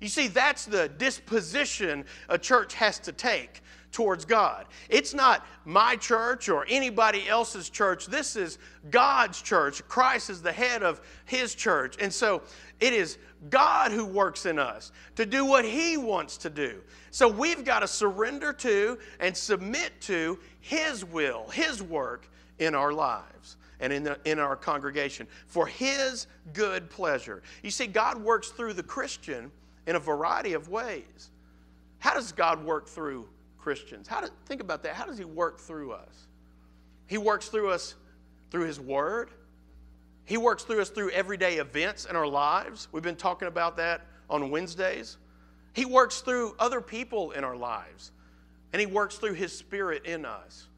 You 0.00 0.08
see, 0.08 0.28
that's 0.28 0.66
the 0.66 0.88
disposition 0.88 2.04
a 2.28 2.38
church 2.38 2.74
has 2.74 2.98
to 3.00 3.12
take 3.12 3.62
towards 3.96 4.26
God. 4.26 4.66
It's 4.90 5.14
not 5.14 5.46
my 5.64 5.96
church 5.96 6.50
or 6.50 6.66
anybody 6.68 7.26
else's 7.26 7.70
church. 7.70 8.04
This 8.04 8.36
is 8.36 8.58
God's 8.90 9.40
church. 9.40 9.82
Christ 9.88 10.28
is 10.28 10.42
the 10.42 10.52
head 10.52 10.82
of 10.82 11.00
his 11.24 11.54
church. 11.54 11.96
And 11.98 12.12
so 12.12 12.42
it 12.78 12.92
is 12.92 13.16
God 13.48 13.92
who 13.92 14.04
works 14.04 14.44
in 14.44 14.58
us 14.58 14.92
to 15.14 15.24
do 15.24 15.46
what 15.46 15.64
he 15.64 15.96
wants 15.96 16.36
to 16.38 16.50
do. 16.50 16.82
So 17.10 17.26
we've 17.26 17.64
got 17.64 17.80
to 17.80 17.88
surrender 17.88 18.52
to 18.52 18.98
and 19.18 19.34
submit 19.34 19.98
to 20.02 20.38
his 20.60 21.02
will, 21.02 21.48
his 21.48 21.82
work 21.82 22.28
in 22.58 22.74
our 22.74 22.92
lives 22.92 23.56
and 23.80 23.94
in, 23.94 24.02
the, 24.02 24.18
in 24.26 24.38
our 24.38 24.56
congregation 24.56 25.26
for 25.46 25.66
his 25.66 26.26
good 26.52 26.90
pleasure. 26.90 27.42
You 27.62 27.70
see, 27.70 27.86
God 27.86 28.22
works 28.22 28.50
through 28.50 28.74
the 28.74 28.82
Christian 28.82 29.50
in 29.86 29.96
a 29.96 30.00
variety 30.00 30.52
of 30.52 30.68
ways. 30.68 31.30
How 31.98 32.12
does 32.12 32.30
God 32.32 32.62
work 32.62 32.88
through 32.88 33.26
Christians. 33.66 34.06
How 34.06 34.20
do, 34.20 34.28
think 34.44 34.60
about 34.60 34.84
that. 34.84 34.94
How 34.94 35.06
does 35.06 35.18
He 35.18 35.24
work 35.24 35.58
through 35.58 35.90
us? 35.90 36.28
He 37.08 37.18
works 37.18 37.48
through 37.48 37.70
us 37.70 37.96
through 38.52 38.64
His 38.64 38.78
Word. 38.78 39.30
He 40.24 40.36
works 40.36 40.62
through 40.62 40.82
us 40.82 40.88
through 40.88 41.10
everyday 41.10 41.56
events 41.56 42.04
in 42.04 42.14
our 42.14 42.28
lives. 42.28 42.86
We've 42.92 43.02
been 43.02 43.16
talking 43.16 43.48
about 43.48 43.76
that 43.78 44.02
on 44.30 44.52
Wednesdays. 44.52 45.16
He 45.72 45.84
works 45.84 46.20
through 46.20 46.54
other 46.60 46.80
people 46.80 47.32
in 47.32 47.42
our 47.42 47.56
lives, 47.56 48.12
and 48.72 48.78
He 48.78 48.86
works 48.86 49.16
through 49.16 49.34
His 49.34 49.52
Spirit 49.52 50.06
in 50.06 50.24
us. 50.24 50.68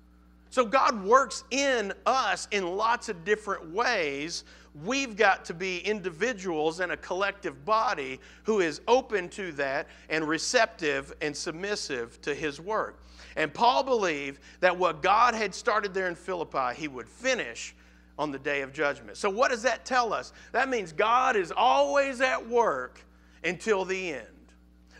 So 0.48 0.64
God 0.64 1.04
works 1.04 1.44
in 1.50 1.92
us 2.06 2.48
in 2.52 2.74
lots 2.74 3.10
of 3.10 3.22
different 3.22 3.70
ways. 3.70 4.44
We've 4.84 5.16
got 5.16 5.44
to 5.46 5.54
be 5.54 5.78
individuals 5.78 6.80
and 6.80 6.92
a 6.92 6.96
collective 6.96 7.64
body 7.64 8.20
who 8.44 8.60
is 8.60 8.80
open 8.86 9.28
to 9.30 9.52
that 9.52 9.88
and 10.08 10.26
receptive 10.26 11.12
and 11.20 11.36
submissive 11.36 12.20
to 12.22 12.34
his 12.34 12.60
work. 12.60 13.02
And 13.36 13.52
Paul 13.52 13.82
believed 13.82 14.40
that 14.60 14.76
what 14.76 15.02
God 15.02 15.34
had 15.34 15.54
started 15.54 15.94
there 15.94 16.08
in 16.08 16.14
Philippi, 16.14 16.74
he 16.74 16.88
would 16.88 17.08
finish 17.08 17.74
on 18.18 18.32
the 18.32 18.38
day 18.38 18.62
of 18.62 18.72
judgment. 18.72 19.16
So, 19.16 19.30
what 19.30 19.50
does 19.50 19.62
that 19.62 19.84
tell 19.84 20.12
us? 20.12 20.32
That 20.52 20.68
means 20.68 20.92
God 20.92 21.36
is 21.36 21.52
always 21.56 22.20
at 22.20 22.48
work 22.48 23.00
until 23.44 23.84
the 23.84 24.14
end. 24.14 24.26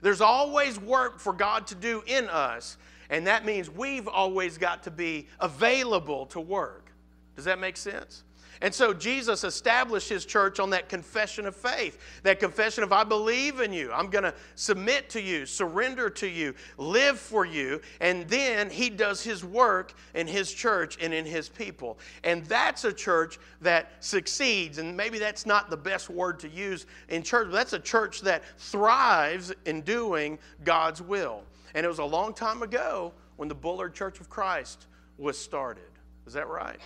There's 0.00 0.20
always 0.20 0.78
work 0.78 1.18
for 1.18 1.32
God 1.32 1.66
to 1.68 1.74
do 1.74 2.02
in 2.06 2.28
us, 2.28 2.78
and 3.10 3.26
that 3.26 3.44
means 3.44 3.68
we've 3.68 4.06
always 4.06 4.56
got 4.56 4.84
to 4.84 4.90
be 4.90 5.26
available 5.40 6.26
to 6.26 6.40
work. 6.40 6.92
Does 7.34 7.44
that 7.46 7.58
make 7.58 7.76
sense? 7.76 8.22
And 8.60 8.74
so 8.74 8.92
Jesus 8.92 9.44
established 9.44 10.08
his 10.08 10.24
church 10.24 10.58
on 10.58 10.70
that 10.70 10.88
confession 10.88 11.46
of 11.46 11.54
faith, 11.54 11.98
that 12.22 12.40
confession 12.40 12.82
of, 12.82 12.92
I 12.92 13.04
believe 13.04 13.60
in 13.60 13.72
you, 13.72 13.92
I'm 13.92 14.10
going 14.10 14.24
to 14.24 14.34
submit 14.56 15.08
to 15.10 15.20
you, 15.20 15.46
surrender 15.46 16.10
to 16.10 16.28
you, 16.28 16.54
live 16.76 17.18
for 17.18 17.44
you. 17.44 17.80
And 18.00 18.28
then 18.28 18.70
he 18.70 18.90
does 18.90 19.22
his 19.22 19.44
work 19.44 19.94
in 20.14 20.26
his 20.26 20.52
church 20.52 20.98
and 21.00 21.14
in 21.14 21.24
his 21.24 21.48
people. 21.48 21.98
And 22.24 22.44
that's 22.46 22.84
a 22.84 22.92
church 22.92 23.38
that 23.60 23.92
succeeds. 24.00 24.78
And 24.78 24.96
maybe 24.96 25.18
that's 25.18 25.46
not 25.46 25.70
the 25.70 25.76
best 25.76 26.10
word 26.10 26.38
to 26.40 26.48
use 26.48 26.86
in 27.08 27.22
church, 27.22 27.46
but 27.50 27.56
that's 27.56 27.72
a 27.72 27.78
church 27.78 28.22
that 28.22 28.42
thrives 28.58 29.52
in 29.66 29.82
doing 29.82 30.38
God's 30.64 31.00
will. 31.00 31.42
And 31.74 31.84
it 31.84 31.88
was 31.88 31.98
a 31.98 32.04
long 32.04 32.34
time 32.34 32.62
ago 32.62 33.12
when 33.36 33.48
the 33.48 33.54
Bullard 33.54 33.94
Church 33.94 34.20
of 34.20 34.28
Christ 34.28 34.86
was 35.16 35.38
started. 35.38 35.84
Is 36.26 36.32
that 36.32 36.48
right? 36.48 36.80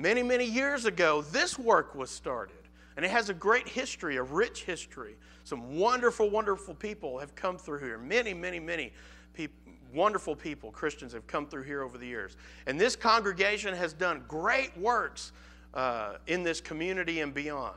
Many, 0.00 0.22
many 0.22 0.46
years 0.46 0.86
ago, 0.86 1.20
this 1.20 1.58
work 1.58 1.94
was 1.94 2.10
started. 2.10 2.56
And 2.96 3.04
it 3.04 3.10
has 3.10 3.28
a 3.28 3.34
great 3.34 3.68
history, 3.68 4.16
a 4.16 4.22
rich 4.22 4.64
history. 4.64 5.16
Some 5.44 5.76
wonderful, 5.76 6.30
wonderful 6.30 6.74
people 6.74 7.18
have 7.18 7.34
come 7.34 7.58
through 7.58 7.80
here. 7.80 7.98
Many, 7.98 8.32
many, 8.32 8.58
many 8.58 8.92
people, 9.34 9.56
wonderful 9.92 10.34
people, 10.34 10.70
Christians, 10.70 11.12
have 11.12 11.26
come 11.26 11.46
through 11.46 11.64
here 11.64 11.82
over 11.82 11.98
the 11.98 12.06
years. 12.06 12.36
And 12.66 12.80
this 12.80 12.96
congregation 12.96 13.74
has 13.74 13.92
done 13.92 14.24
great 14.26 14.76
works 14.78 15.32
uh, 15.74 16.16
in 16.26 16.42
this 16.42 16.60
community 16.60 17.20
and 17.20 17.34
beyond. 17.34 17.76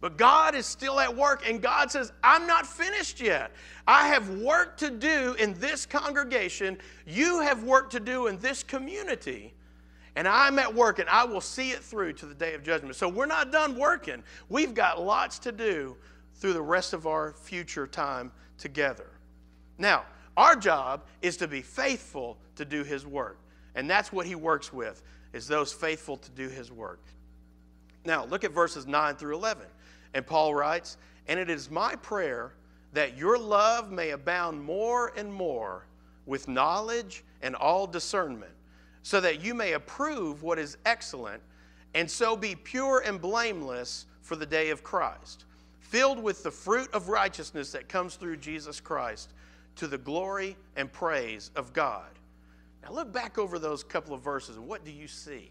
But 0.00 0.16
God 0.16 0.54
is 0.54 0.66
still 0.66 1.00
at 1.00 1.14
work, 1.14 1.48
and 1.48 1.62
God 1.62 1.90
says, 1.90 2.12
I'm 2.22 2.46
not 2.46 2.66
finished 2.66 3.20
yet. 3.20 3.52
I 3.88 4.06
have 4.08 4.28
work 4.28 4.76
to 4.78 4.90
do 4.90 5.34
in 5.40 5.54
this 5.54 5.86
congregation. 5.86 6.78
You 7.06 7.40
have 7.40 7.64
work 7.64 7.90
to 7.90 8.00
do 8.00 8.26
in 8.26 8.38
this 8.38 8.62
community 8.62 9.54
and 10.16 10.28
I'm 10.28 10.58
at 10.58 10.72
work 10.72 10.98
and 10.98 11.08
I 11.08 11.24
will 11.24 11.40
see 11.40 11.70
it 11.70 11.80
through 11.80 12.12
to 12.14 12.26
the 12.26 12.34
day 12.34 12.54
of 12.54 12.62
judgment. 12.62 12.96
So 12.96 13.08
we're 13.08 13.26
not 13.26 13.50
done 13.50 13.76
working. 13.76 14.22
We've 14.48 14.74
got 14.74 15.02
lots 15.02 15.38
to 15.40 15.52
do 15.52 15.96
through 16.34 16.52
the 16.52 16.62
rest 16.62 16.92
of 16.92 17.06
our 17.06 17.32
future 17.32 17.86
time 17.86 18.30
together. 18.58 19.10
Now, 19.78 20.04
our 20.36 20.56
job 20.56 21.04
is 21.22 21.36
to 21.38 21.48
be 21.48 21.62
faithful 21.62 22.38
to 22.56 22.64
do 22.64 22.84
his 22.84 23.06
work. 23.06 23.38
And 23.74 23.90
that's 23.90 24.12
what 24.12 24.26
he 24.26 24.34
works 24.34 24.72
with, 24.72 25.02
is 25.32 25.48
those 25.48 25.72
faithful 25.72 26.16
to 26.16 26.30
do 26.30 26.48
his 26.48 26.70
work. 26.70 27.00
Now, 28.04 28.24
look 28.24 28.44
at 28.44 28.52
verses 28.52 28.86
9 28.86 29.16
through 29.16 29.34
11. 29.34 29.66
And 30.12 30.24
Paul 30.24 30.54
writes, 30.54 30.96
And 31.26 31.40
it 31.40 31.50
is 31.50 31.70
my 31.70 31.96
prayer 31.96 32.54
that 32.92 33.16
your 33.16 33.36
love 33.36 33.90
may 33.90 34.10
abound 34.10 34.62
more 34.62 35.12
and 35.16 35.32
more 35.32 35.86
with 36.26 36.46
knowledge 36.46 37.24
and 37.42 37.56
all 37.56 37.86
discernment 37.86 38.52
so 39.04 39.20
that 39.20 39.44
you 39.44 39.52
may 39.52 39.74
approve 39.74 40.42
what 40.42 40.58
is 40.58 40.78
excellent, 40.86 41.42
and 41.92 42.10
so 42.10 42.34
be 42.34 42.56
pure 42.56 43.02
and 43.04 43.20
blameless 43.20 44.06
for 44.22 44.34
the 44.34 44.46
day 44.46 44.70
of 44.70 44.82
Christ, 44.82 45.44
filled 45.78 46.20
with 46.20 46.42
the 46.42 46.50
fruit 46.50 46.88
of 46.94 47.10
righteousness 47.10 47.70
that 47.72 47.86
comes 47.86 48.16
through 48.16 48.38
Jesus 48.38 48.80
Christ 48.80 49.34
to 49.76 49.86
the 49.86 49.98
glory 49.98 50.56
and 50.74 50.90
praise 50.90 51.50
of 51.54 51.74
God. 51.74 52.08
Now, 52.82 52.92
look 52.92 53.12
back 53.12 53.36
over 53.36 53.58
those 53.58 53.84
couple 53.84 54.14
of 54.14 54.22
verses, 54.22 54.56
and 54.56 54.66
what 54.66 54.86
do 54.86 54.90
you 54.90 55.06
see? 55.06 55.50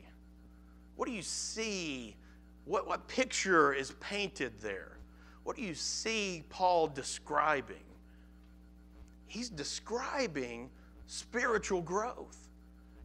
What 0.96 1.08
do 1.08 1.14
you 1.14 1.22
see? 1.22 2.16
What, 2.66 2.88
what 2.88 3.08
picture 3.08 3.72
is 3.72 3.92
painted 4.00 4.54
there? 4.62 4.98
What 5.44 5.56
do 5.56 5.62
you 5.62 5.76
see 5.76 6.44
Paul 6.50 6.88
describing? 6.88 7.86
He's 9.28 9.50
describing 9.50 10.72
spiritual 11.06 11.82
growth. 11.82 12.43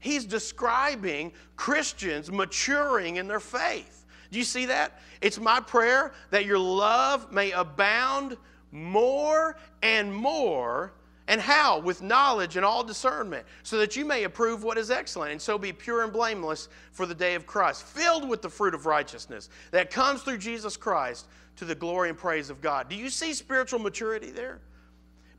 He's 0.00 0.24
describing 0.24 1.32
Christians 1.56 2.30
maturing 2.30 3.16
in 3.16 3.26
their 3.28 3.40
faith. 3.40 4.06
Do 4.30 4.38
you 4.38 4.44
see 4.44 4.66
that? 4.66 5.00
It's 5.20 5.38
my 5.38 5.60
prayer 5.60 6.12
that 6.30 6.44
your 6.44 6.58
love 6.58 7.32
may 7.32 7.50
abound 7.52 8.36
more 8.70 9.56
and 9.82 10.14
more. 10.14 10.92
And 11.26 11.40
how? 11.40 11.80
With 11.80 12.00
knowledge 12.00 12.56
and 12.56 12.64
all 12.64 12.82
discernment, 12.82 13.46
so 13.62 13.76
that 13.78 13.96
you 13.96 14.04
may 14.04 14.24
approve 14.24 14.64
what 14.64 14.78
is 14.78 14.90
excellent, 14.90 15.32
and 15.32 15.40
so 15.40 15.58
be 15.58 15.72
pure 15.72 16.02
and 16.02 16.12
blameless 16.12 16.68
for 16.90 17.04
the 17.04 17.14
day 17.14 17.34
of 17.34 17.46
Christ, 17.46 17.84
filled 17.84 18.26
with 18.26 18.40
the 18.40 18.48
fruit 18.48 18.74
of 18.74 18.86
righteousness 18.86 19.50
that 19.70 19.90
comes 19.90 20.22
through 20.22 20.38
Jesus 20.38 20.76
Christ 20.76 21.26
to 21.56 21.64
the 21.66 21.74
glory 21.74 22.08
and 22.08 22.16
praise 22.16 22.48
of 22.48 22.62
God. 22.62 22.88
Do 22.88 22.96
you 22.96 23.10
see 23.10 23.34
spiritual 23.34 23.78
maturity 23.78 24.30
there? 24.30 24.60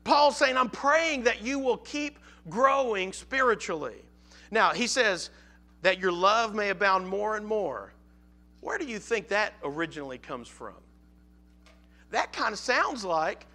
Paul's 0.04 0.36
saying, 0.36 0.56
I'm 0.56 0.70
praying 0.70 1.24
that 1.24 1.42
you 1.42 1.58
will 1.58 1.78
keep 1.78 2.18
growing 2.48 3.12
spiritually. 3.12 4.02
Now, 4.50 4.70
he 4.70 4.86
says 4.86 5.30
that 5.82 5.98
your 5.98 6.12
love 6.12 6.54
may 6.54 6.70
abound 6.70 7.06
more 7.06 7.36
and 7.36 7.46
more. 7.46 7.92
Where 8.60 8.78
do 8.78 8.84
you 8.84 8.98
think 8.98 9.28
that 9.28 9.54
originally 9.64 10.18
comes 10.18 10.48
from? 10.48 10.74
That 12.10 12.32
kind 12.32 12.52
of 12.52 12.58
sounds 12.58 13.04
like 13.04 13.46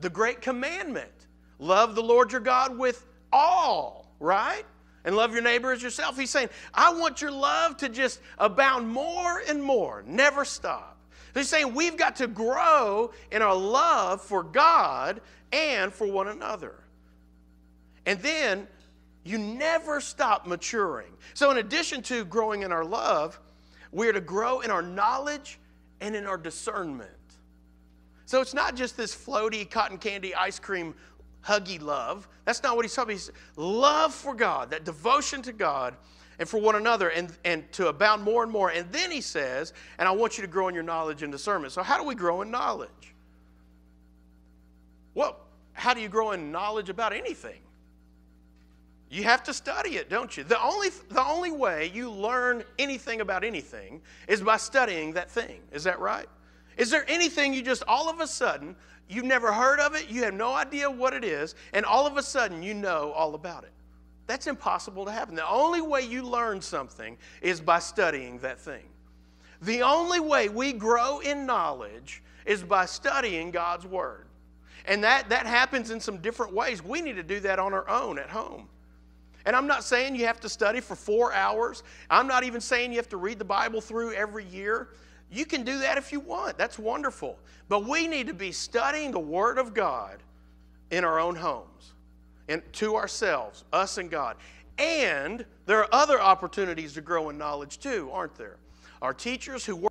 the 0.00 0.10
great 0.10 0.40
commandment 0.40 1.10
love 1.58 1.94
the 1.94 2.02
Lord 2.02 2.32
your 2.32 2.40
God 2.40 2.78
with 2.78 3.04
all, 3.32 4.10
right? 4.20 4.64
And 5.04 5.16
love 5.16 5.32
your 5.32 5.42
neighbor 5.42 5.72
as 5.72 5.82
yourself. 5.82 6.18
He's 6.18 6.30
saying, 6.30 6.48
I 6.74 6.92
want 6.92 7.20
your 7.20 7.30
love 7.30 7.76
to 7.78 7.88
just 7.88 8.20
abound 8.38 8.88
more 8.88 9.42
and 9.48 9.62
more, 9.62 10.04
never 10.06 10.44
stop. 10.44 10.98
He's 11.34 11.48
saying 11.48 11.74
we've 11.74 11.96
got 11.96 12.16
to 12.16 12.26
grow 12.26 13.12
in 13.30 13.42
our 13.42 13.54
love 13.54 14.22
for 14.22 14.42
God 14.42 15.20
and 15.52 15.92
for 15.92 16.06
one 16.06 16.28
another. 16.28 16.74
And 18.06 18.20
then 18.20 18.66
you 19.28 19.38
never 19.38 20.00
stop 20.00 20.46
maturing. 20.46 21.12
So, 21.34 21.50
in 21.50 21.58
addition 21.58 22.02
to 22.04 22.24
growing 22.24 22.62
in 22.62 22.72
our 22.72 22.84
love, 22.84 23.38
we 23.92 24.08
are 24.08 24.12
to 24.12 24.20
grow 24.20 24.60
in 24.60 24.70
our 24.70 24.82
knowledge 24.82 25.58
and 26.00 26.16
in 26.16 26.24
our 26.24 26.38
discernment. 26.38 27.10
So, 28.24 28.40
it's 28.40 28.54
not 28.54 28.74
just 28.74 28.96
this 28.96 29.14
floaty 29.14 29.68
cotton 29.68 29.98
candy 29.98 30.34
ice 30.34 30.58
cream 30.58 30.94
huggy 31.44 31.80
love. 31.80 32.26
That's 32.46 32.62
not 32.62 32.74
what 32.74 32.84
he's 32.84 32.94
talking 32.94 33.12
about. 33.12 33.20
He's 33.20 33.30
love 33.56 34.14
for 34.14 34.34
God, 34.34 34.70
that 34.70 34.84
devotion 34.84 35.42
to 35.42 35.52
God 35.52 35.94
and 36.38 36.48
for 36.48 36.58
one 36.58 36.76
another, 36.76 37.08
and, 37.08 37.36
and 37.44 37.70
to 37.72 37.88
abound 37.88 38.22
more 38.22 38.44
and 38.44 38.52
more. 38.52 38.70
And 38.70 38.90
then 38.92 39.10
he 39.10 39.20
says, 39.20 39.72
and 39.98 40.08
I 40.08 40.12
want 40.12 40.38
you 40.38 40.42
to 40.42 40.48
grow 40.48 40.68
in 40.68 40.74
your 40.74 40.84
knowledge 40.84 41.22
and 41.22 41.32
discernment. 41.32 41.72
So, 41.72 41.82
how 41.82 41.98
do 41.98 42.04
we 42.04 42.14
grow 42.14 42.40
in 42.42 42.50
knowledge? 42.50 43.14
Well, 45.14 45.36
how 45.72 45.92
do 45.92 46.00
you 46.00 46.08
grow 46.08 46.30
in 46.30 46.50
knowledge 46.50 46.88
about 46.88 47.12
anything? 47.12 47.60
You 49.10 49.24
have 49.24 49.42
to 49.44 49.54
study 49.54 49.96
it, 49.96 50.10
don't 50.10 50.36
you? 50.36 50.44
The 50.44 50.62
only, 50.62 50.90
the 51.08 51.24
only 51.24 51.50
way 51.50 51.90
you 51.94 52.10
learn 52.10 52.62
anything 52.78 53.20
about 53.20 53.42
anything 53.42 54.02
is 54.26 54.42
by 54.42 54.58
studying 54.58 55.12
that 55.14 55.30
thing. 55.30 55.60
Is 55.72 55.84
that 55.84 55.98
right? 55.98 56.26
Is 56.76 56.90
there 56.90 57.04
anything 57.08 57.54
you 57.54 57.62
just 57.62 57.82
all 57.88 58.10
of 58.10 58.20
a 58.20 58.26
sudden, 58.26 58.76
you've 59.08 59.24
never 59.24 59.50
heard 59.50 59.80
of 59.80 59.94
it, 59.94 60.10
you 60.10 60.24
have 60.24 60.34
no 60.34 60.52
idea 60.52 60.90
what 60.90 61.14
it 61.14 61.24
is, 61.24 61.54
and 61.72 61.86
all 61.86 62.06
of 62.06 62.16
a 62.18 62.22
sudden 62.22 62.62
you 62.62 62.74
know 62.74 63.12
all 63.12 63.34
about 63.34 63.64
it? 63.64 63.72
That's 64.26 64.46
impossible 64.46 65.06
to 65.06 65.10
happen. 65.10 65.34
The 65.34 65.48
only 65.48 65.80
way 65.80 66.02
you 66.02 66.22
learn 66.22 66.60
something 66.60 67.16
is 67.40 67.62
by 67.62 67.78
studying 67.78 68.38
that 68.40 68.60
thing. 68.60 68.84
The 69.62 69.82
only 69.82 70.20
way 70.20 70.50
we 70.50 70.74
grow 70.74 71.20
in 71.20 71.46
knowledge 71.46 72.22
is 72.44 72.62
by 72.62 72.84
studying 72.84 73.50
God's 73.50 73.86
Word. 73.86 74.26
And 74.84 75.02
that, 75.02 75.30
that 75.30 75.46
happens 75.46 75.90
in 75.90 75.98
some 75.98 76.18
different 76.18 76.52
ways. 76.52 76.84
We 76.84 77.00
need 77.00 77.16
to 77.16 77.22
do 77.22 77.40
that 77.40 77.58
on 77.58 77.72
our 77.72 77.88
own 77.88 78.18
at 78.18 78.28
home. 78.28 78.68
And 79.46 79.54
I'm 79.56 79.66
not 79.66 79.84
saying 79.84 80.16
you 80.16 80.26
have 80.26 80.40
to 80.40 80.48
study 80.48 80.80
for 80.80 80.94
four 80.94 81.32
hours. 81.32 81.82
I'm 82.10 82.26
not 82.26 82.44
even 82.44 82.60
saying 82.60 82.92
you 82.92 82.98
have 82.98 83.08
to 83.10 83.16
read 83.16 83.38
the 83.38 83.44
Bible 83.44 83.80
through 83.80 84.12
every 84.12 84.44
year. 84.44 84.88
You 85.30 85.44
can 85.44 85.62
do 85.62 85.78
that 85.80 85.98
if 85.98 86.12
you 86.12 86.20
want. 86.20 86.58
That's 86.58 86.78
wonderful. 86.78 87.38
But 87.68 87.84
we 87.86 88.06
need 88.06 88.26
to 88.26 88.34
be 88.34 88.52
studying 88.52 89.10
the 89.10 89.18
Word 89.18 89.58
of 89.58 89.74
God 89.74 90.22
in 90.90 91.04
our 91.04 91.20
own 91.20 91.36
homes 91.36 91.92
and 92.48 92.62
to 92.74 92.96
ourselves, 92.96 93.64
us 93.72 93.98
and 93.98 94.10
God. 94.10 94.36
And 94.78 95.44
there 95.66 95.80
are 95.80 95.88
other 95.92 96.20
opportunities 96.20 96.94
to 96.94 97.00
grow 97.00 97.30
in 97.30 97.38
knowledge 97.38 97.78
too, 97.78 98.10
aren't 98.12 98.36
there? 98.36 98.56
Our 99.02 99.12
teachers 99.12 99.64
who 99.64 99.76
work 99.76 99.87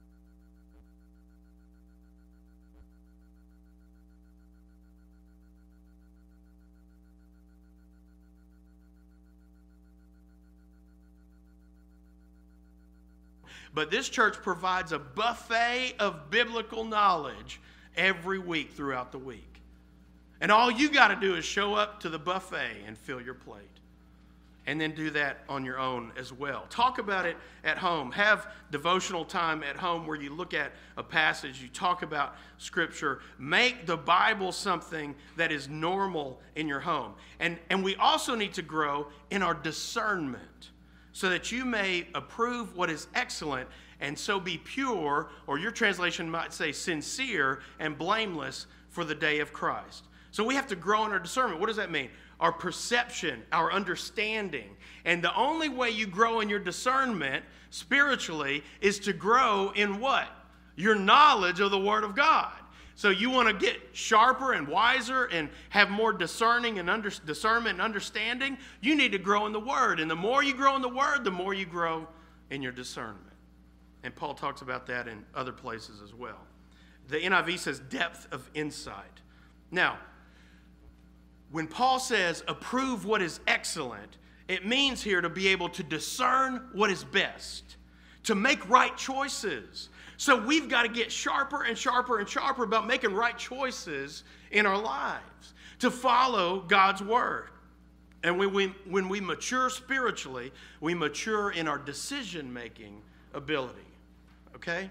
But 13.73 13.91
this 13.91 14.09
church 14.09 14.35
provides 14.35 14.91
a 14.91 14.99
buffet 14.99 15.95
of 15.99 16.29
biblical 16.29 16.83
knowledge 16.83 17.59
every 17.95 18.39
week 18.39 18.73
throughout 18.73 19.11
the 19.11 19.17
week. 19.19 19.43
And 20.39 20.51
all 20.51 20.69
you 20.69 20.89
got 20.91 21.07
to 21.09 21.15
do 21.15 21.35
is 21.35 21.45
show 21.45 21.73
up 21.73 21.99
to 22.01 22.09
the 22.09 22.19
buffet 22.19 22.83
and 22.85 22.97
fill 22.97 23.21
your 23.21 23.33
plate. 23.33 23.63
and 24.67 24.79
then 24.81 24.91
do 24.91 25.09
that 25.09 25.39
on 25.47 25.63
your 25.63 25.79
own 25.79 26.11
as 26.17 26.33
well. 26.33 26.65
Talk 26.69 26.99
about 26.99 27.25
it 27.25 27.37
at 27.63 27.77
home. 27.77 28.11
Have 28.11 28.47
devotional 28.69 29.23
time 29.23 29.63
at 29.63 29.77
home 29.77 30.05
where 30.05 30.17
you 30.21 30.29
look 30.33 30.53
at 30.53 30.73
a 30.97 31.03
passage, 31.03 31.61
you 31.61 31.69
talk 31.69 32.03
about 32.03 32.35
Scripture. 32.57 33.21
Make 33.39 33.85
the 33.85 33.95
Bible 33.95 34.51
something 34.51 35.15
that 35.37 35.53
is 35.53 35.69
normal 35.69 36.41
in 36.57 36.67
your 36.67 36.81
home. 36.81 37.13
And, 37.39 37.57
and 37.69 37.81
we 37.81 37.95
also 37.95 38.35
need 38.35 38.53
to 38.55 38.61
grow 38.61 39.07
in 39.31 39.41
our 39.41 39.53
discernment 39.53 40.71
so 41.17 41.31
that 41.31 41.51
you 41.51 41.65
may 41.65 42.05
approve 42.13 42.77
what 42.77 42.91
is 42.91 43.07
excellent 43.15 43.67
and 43.99 44.15
so 44.15 44.39
be 44.39 44.59
pure, 44.59 45.31
or 45.47 45.57
your 45.57 45.71
translation 45.71 46.29
might 46.29 46.53
say 46.53 46.71
sincere 46.71 47.61
and 47.79 47.97
blameless 47.97 48.67
for 48.89 49.03
the 49.03 49.15
day 49.15 49.39
of 49.39 49.51
Christ. 49.51 50.03
So 50.29 50.43
we 50.43 50.53
have 50.53 50.67
to 50.67 50.75
grow 50.75 51.05
in 51.07 51.11
our 51.11 51.17
discernment. 51.17 51.59
What 51.59 51.65
does 51.65 51.77
that 51.77 51.89
mean? 51.89 52.11
Our 52.39 52.51
perception, 52.51 53.41
our 53.51 53.73
understanding. 53.73 54.77
And 55.05 55.23
the 55.23 55.35
only 55.35 55.69
way 55.69 55.89
you 55.89 56.05
grow 56.05 56.41
in 56.41 56.49
your 56.49 56.59
discernment 56.59 57.43
spiritually 57.71 58.63
is 58.79 58.99
to 58.99 59.11
grow 59.11 59.71
in 59.71 59.99
what? 59.99 60.27
Your 60.75 60.93
knowledge 60.93 61.59
of 61.59 61.71
the 61.71 61.79
Word 61.79 62.03
of 62.03 62.15
God. 62.15 62.56
So 62.97 63.11
you 63.11 63.29
want 63.29 63.47
to 63.47 63.53
get 63.53 63.77
sharper 63.93 64.53
and 64.53 64.67
wiser 64.67 65.25
and 65.25 65.49
have 65.69 65.91
more 65.91 66.11
discerning 66.11 66.79
and 66.79 66.89
under, 66.89 67.11
discernment 67.11 67.73
and 67.73 67.81
understanding, 67.81 68.57
you 68.81 68.95
need 68.95 69.11
to 69.11 69.19
grow 69.19 69.45
in 69.45 69.53
the 69.53 69.59
Word. 69.59 69.99
And 69.99 70.09
the 70.09 70.15
more 70.15 70.41
you 70.41 70.55
grow 70.55 70.75
in 70.75 70.81
the 70.81 70.89
Word, 70.89 71.23
the 71.23 71.29
more 71.29 71.53
you 71.53 71.67
grow 71.67 72.07
in 72.49 72.63
your 72.63 72.71
discernment. 72.71 73.21
And 74.01 74.15
Paul 74.15 74.33
talks 74.33 74.63
about 74.63 74.87
that 74.87 75.07
in 75.07 75.23
other 75.35 75.51
places 75.51 76.01
as 76.01 76.15
well. 76.15 76.39
The 77.07 77.17
NIV 77.17 77.59
says 77.59 77.79
depth 77.81 78.27
of 78.31 78.49
insight. 78.55 79.21
Now, 79.69 79.99
when 81.51 81.67
Paul 81.67 81.99
says 81.99 82.43
approve 82.47 83.05
what 83.05 83.21
is 83.21 83.41
excellent, 83.45 84.17
it 84.47 84.65
means 84.65 85.03
here 85.03 85.21
to 85.21 85.29
be 85.29 85.49
able 85.49 85.69
to 85.69 85.83
discern 85.83 86.69
what 86.73 86.89
is 86.89 87.03
best, 87.03 87.75
to 88.23 88.33
make 88.33 88.67
right 88.67 88.97
choices. 88.97 89.89
So 90.17 90.35
we've 90.35 90.67
got 90.67 90.81
to 90.81 90.89
get 90.89 91.11
sharper 91.11 91.63
and 91.63 91.77
sharper 91.77 92.19
and 92.19 92.27
sharper 92.27 92.63
about 92.63 92.87
making 92.87 93.13
right 93.13 93.37
choices 93.37 94.23
in 94.51 94.65
our 94.65 94.81
lives, 94.81 95.53
to 95.79 95.91
follow 95.91 96.61
God's 96.61 97.03
word. 97.03 97.49
And 98.23 98.39
when 98.39 98.51
we, 98.51 98.67
when 98.89 99.09
we 99.09 99.21
mature 99.21 99.69
spiritually, 99.69 100.51
we 100.81 100.95
mature 100.95 101.51
in 101.51 101.67
our 101.67 101.77
decision 101.77 102.51
making 102.51 103.01
ability. 103.33 103.79
Okay? 104.55 104.89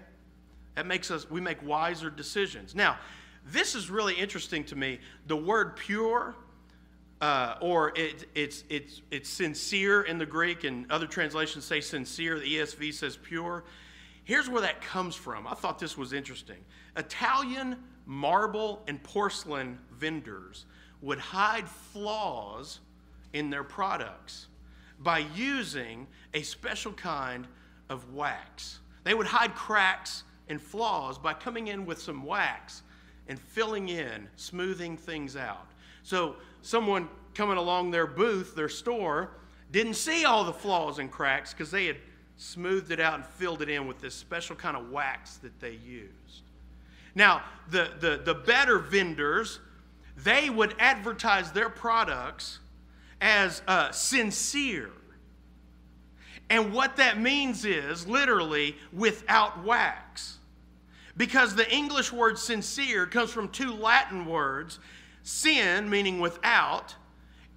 That 0.75 0.85
makes 0.85 1.11
us, 1.11 1.29
we 1.29 1.41
make 1.41 1.61
wiser 1.61 2.09
decisions. 2.09 2.73
Now, 2.73 2.97
this 3.45 3.75
is 3.75 3.89
really 3.89 4.13
interesting 4.13 4.63
to 4.65 4.75
me. 4.75 4.99
The 5.27 5.35
word 5.35 5.75
pure, 5.75 6.35
uh, 7.19 7.55
or 7.59 7.91
it, 7.97 8.25
it's, 8.33 8.63
it's, 8.69 9.01
it's 9.11 9.29
sincere 9.29 10.03
in 10.03 10.17
the 10.17 10.25
Greek, 10.25 10.63
and 10.63 10.89
other 10.91 11.07
translations 11.07 11.65
say 11.65 11.81
sincere. 11.81 12.39
The 12.39 12.57
ESV 12.57 12.93
says 12.93 13.17
pure. 13.17 13.65
Here's 14.27 14.49
where 14.49 14.61
that 14.63 14.81
comes 14.81 15.15
from. 15.15 15.47
I 15.47 15.53
thought 15.53 15.79
this 15.79 15.97
was 15.97 16.11
interesting. 16.11 16.57
Italian 16.97 17.77
marble 18.05 18.83
and 18.85 19.01
porcelain 19.01 19.79
vendors 19.97 20.65
would 21.01 21.17
hide 21.17 21.65
flaws 21.69 22.81
in 23.31 23.49
their 23.49 23.63
products 23.63 24.47
by 24.99 25.19
using 25.33 26.07
a 26.33 26.41
special 26.41 26.91
kind 26.91 27.47
of 27.87 28.13
wax. 28.13 28.79
They 29.05 29.13
would 29.13 29.27
hide 29.27 29.55
cracks 29.55 30.25
and 30.49 30.61
flaws 30.61 31.17
by 31.17 31.31
coming 31.31 31.69
in 31.69 31.85
with 31.85 32.01
some 32.01 32.25
wax 32.25 32.83
and 33.29 33.39
filling 33.39 33.87
in, 33.87 34.27
smoothing 34.35 34.97
things 34.97 35.37
out. 35.37 35.71
So, 36.03 36.35
someone 36.61 37.07
coming 37.33 37.55
along 37.55 37.91
their 37.91 38.07
booth, 38.07 38.55
their 38.55 38.67
store, 38.67 39.37
didn't 39.71 39.93
see 39.93 40.25
all 40.25 40.43
the 40.43 40.51
flaws 40.51 40.99
and 40.99 41.09
cracks 41.09 41.53
because 41.53 41.71
they 41.71 41.85
had 41.85 41.97
smoothed 42.37 42.91
it 42.91 42.99
out 42.99 43.15
and 43.15 43.25
filled 43.25 43.61
it 43.61 43.69
in 43.69 43.87
with 43.87 43.99
this 43.99 44.13
special 44.15 44.55
kind 44.55 44.77
of 44.77 44.89
wax 44.89 45.37
that 45.37 45.59
they 45.59 45.71
used. 45.85 46.43
Now, 47.15 47.43
the, 47.69 47.91
the, 47.99 48.21
the 48.23 48.33
better 48.35 48.79
vendors, 48.79 49.59
they 50.17 50.49
would 50.49 50.75
advertise 50.79 51.51
their 51.51 51.69
products 51.69 52.59
as 53.19 53.61
uh, 53.67 53.91
sincere 53.91 54.91
and 56.49 56.73
what 56.73 56.95
that 56.97 57.19
means 57.19 57.65
is 57.65 58.07
literally 58.07 58.75
without 58.93 59.63
wax. 59.63 60.37
Because 61.17 61.55
the 61.55 61.69
English 61.73 62.11
word 62.13 62.37
sincere 62.37 63.05
comes 63.05 63.31
from 63.31 63.49
two 63.49 63.73
Latin 63.73 64.25
words 64.25 64.79
sin, 65.23 65.89
meaning 65.89 66.19
without, 66.19 66.95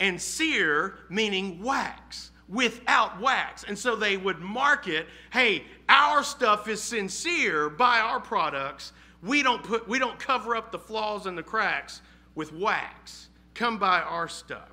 and 0.01 0.21
cere, 0.21 0.99
meaning 1.09 1.63
wax, 1.63 2.33
without 2.51 3.21
wax. 3.21 3.65
And 3.65 3.79
so 3.79 3.97
they 3.97 4.17
would 4.17 4.41
market 4.41 5.07
hey, 5.33 5.65
our 5.89 6.23
stuff 6.23 6.69
is 6.69 6.83
sincere, 6.83 7.71
buy 7.71 8.01
our 8.01 8.21
products. 8.21 8.93
We 9.23 9.43
don't, 9.43 9.63
put, 9.63 9.89
we 9.89 9.99
don't 9.99 10.19
cover 10.19 10.57
up 10.57 10.73
the 10.73 10.79
flaws 10.79 11.27
and 11.27 11.37
the 11.37 11.43
cracks 11.43 12.01
with 12.35 12.53
wax. 12.53 13.29
Come 13.55 13.79
buy 13.79 14.01
our 14.01 14.29
stuff. 14.29 14.71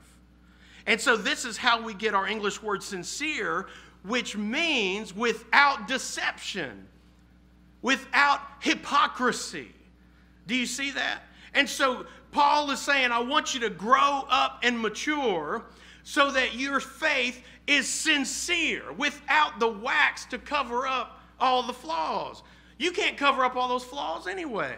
And 0.85 1.01
so 1.01 1.17
this 1.17 1.43
is 1.43 1.57
how 1.57 1.81
we 1.81 1.93
get 1.93 2.13
our 2.13 2.27
English 2.27 2.63
word 2.63 2.81
sincere 2.81 3.67
which 4.07 4.37
means 4.37 5.15
without 5.15 5.87
deception, 5.87 6.87
without 7.81 8.39
hypocrisy. 8.61 9.69
Do 10.47 10.55
you 10.55 10.65
see 10.65 10.91
that? 10.91 11.23
And 11.53 11.67
so 11.67 12.05
Paul 12.31 12.71
is 12.71 12.79
saying, 12.79 13.11
I 13.11 13.19
want 13.19 13.53
you 13.53 13.59
to 13.61 13.69
grow 13.69 14.25
up 14.29 14.59
and 14.63 14.79
mature 14.79 15.65
so 16.03 16.31
that 16.31 16.55
your 16.55 16.79
faith 16.79 17.43
is 17.67 17.87
sincere 17.87 18.91
without 18.93 19.59
the 19.59 19.67
wax 19.67 20.25
to 20.25 20.37
cover 20.37 20.87
up 20.87 21.21
all 21.39 21.63
the 21.63 21.73
flaws. 21.73 22.41
You 22.77 22.91
can't 22.91 23.17
cover 23.17 23.43
up 23.43 23.55
all 23.55 23.67
those 23.67 23.83
flaws 23.83 24.27
anyway. 24.27 24.75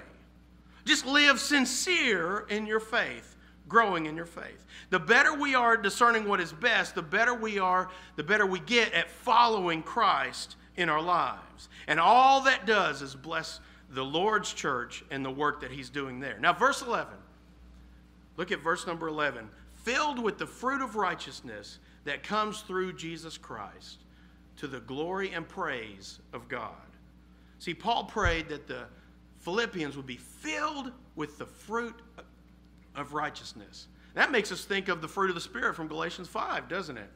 Just 0.85 1.05
live 1.05 1.39
sincere 1.39 2.45
in 2.49 2.65
your 2.65 2.79
faith, 2.79 3.35
growing 3.67 4.07
in 4.07 4.15
your 4.15 4.25
faith. 4.25 4.65
The 4.89 4.99
better 4.99 5.33
we 5.35 5.53
are 5.53 5.77
discerning 5.77 6.27
what 6.27 6.39
is 6.39 6.51
best, 6.51 6.95
the 6.95 7.01
better 7.01 7.33
we 7.33 7.59
are, 7.59 7.89
the 8.15 8.23
better 8.23 8.45
we 8.45 8.59
get 8.61 8.91
at 8.93 9.09
following 9.09 9.83
Christ 9.83 10.55
in 10.77 10.89
our 10.89 11.01
lives. 11.01 11.69
And 11.87 11.99
all 11.99 12.41
that 12.41 12.65
does 12.65 13.01
is 13.01 13.13
bless 13.13 13.59
the 13.91 14.03
Lord's 14.03 14.53
church 14.53 15.03
and 15.11 15.23
the 15.23 15.31
work 15.31 15.61
that 15.61 15.71
He's 15.71 15.89
doing 15.89 16.19
there. 16.19 16.39
Now, 16.39 16.53
verse 16.53 16.81
11. 16.81 17.13
Look 18.37 18.51
at 18.51 18.61
verse 18.61 18.87
number 18.87 19.07
11. 19.07 19.49
Filled 19.83 20.19
with 20.19 20.37
the 20.37 20.47
fruit 20.47 20.81
of 20.81 20.95
righteousness 20.95 21.79
that 22.05 22.23
comes 22.23 22.61
through 22.61 22.93
Jesus 22.93 23.37
Christ 23.37 23.99
to 24.57 24.67
the 24.67 24.79
glory 24.81 25.31
and 25.31 25.47
praise 25.47 26.19
of 26.33 26.47
God. 26.47 26.73
See, 27.59 27.73
Paul 27.73 28.05
prayed 28.05 28.49
that 28.49 28.67
the 28.67 28.85
Philippians 29.39 29.95
would 29.95 30.05
be 30.05 30.17
filled 30.17 30.91
with 31.15 31.37
the 31.37 31.45
fruit 31.45 31.95
of 32.95 33.13
righteousness. 33.13 33.87
That 34.13 34.31
makes 34.31 34.51
us 34.51 34.65
think 34.65 34.87
of 34.89 35.01
the 35.01 35.07
fruit 35.07 35.29
of 35.29 35.35
the 35.35 35.41
Spirit 35.41 35.75
from 35.75 35.87
Galatians 35.87 36.27
5, 36.27 36.67
doesn't 36.67 36.97
it? 36.97 37.09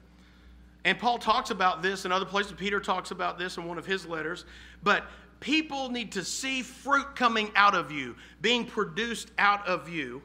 And 0.86 1.00
Paul 1.00 1.18
talks 1.18 1.50
about 1.50 1.82
this 1.82 2.06
in 2.06 2.12
other 2.12 2.26
places. 2.26 2.54
Peter 2.54 2.80
talks 2.80 3.12
about 3.12 3.38
this 3.38 3.58
in 3.58 3.66
one 3.66 3.78
of 3.78 3.86
his 3.86 4.06
letters. 4.06 4.46
But 4.84 5.06
people 5.40 5.90
need 5.90 6.12
to 6.14 6.24
see 6.24 6.62
fruit 6.62 7.16
coming 7.16 7.52
out 7.56 7.76
of 7.76 7.92
you, 7.92 8.16
being 8.42 8.66
produced 8.66 9.32
out 9.38 9.66
of 9.68 9.90
you, 9.90 10.22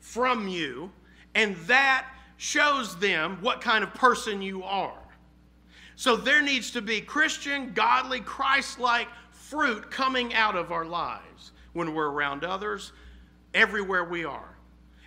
from 0.00 0.48
you, 0.48 0.90
and 1.34 1.56
that 1.66 2.06
shows 2.36 2.96
them 2.98 3.38
what 3.40 3.60
kind 3.60 3.84
of 3.84 3.94
person 3.94 4.42
you 4.42 4.62
are. 4.64 4.98
So 5.96 6.16
there 6.16 6.42
needs 6.42 6.72
to 6.72 6.82
be 6.82 7.00
Christian, 7.00 7.72
godly, 7.72 8.20
Christ 8.20 8.78
like 8.78 9.08
fruit 9.30 9.90
coming 9.90 10.34
out 10.34 10.56
of 10.56 10.72
our 10.72 10.84
lives 10.84 11.52
when 11.72 11.94
we're 11.94 12.10
around 12.10 12.44
others, 12.44 12.92
everywhere 13.52 14.04
we 14.04 14.24
are. 14.24 14.56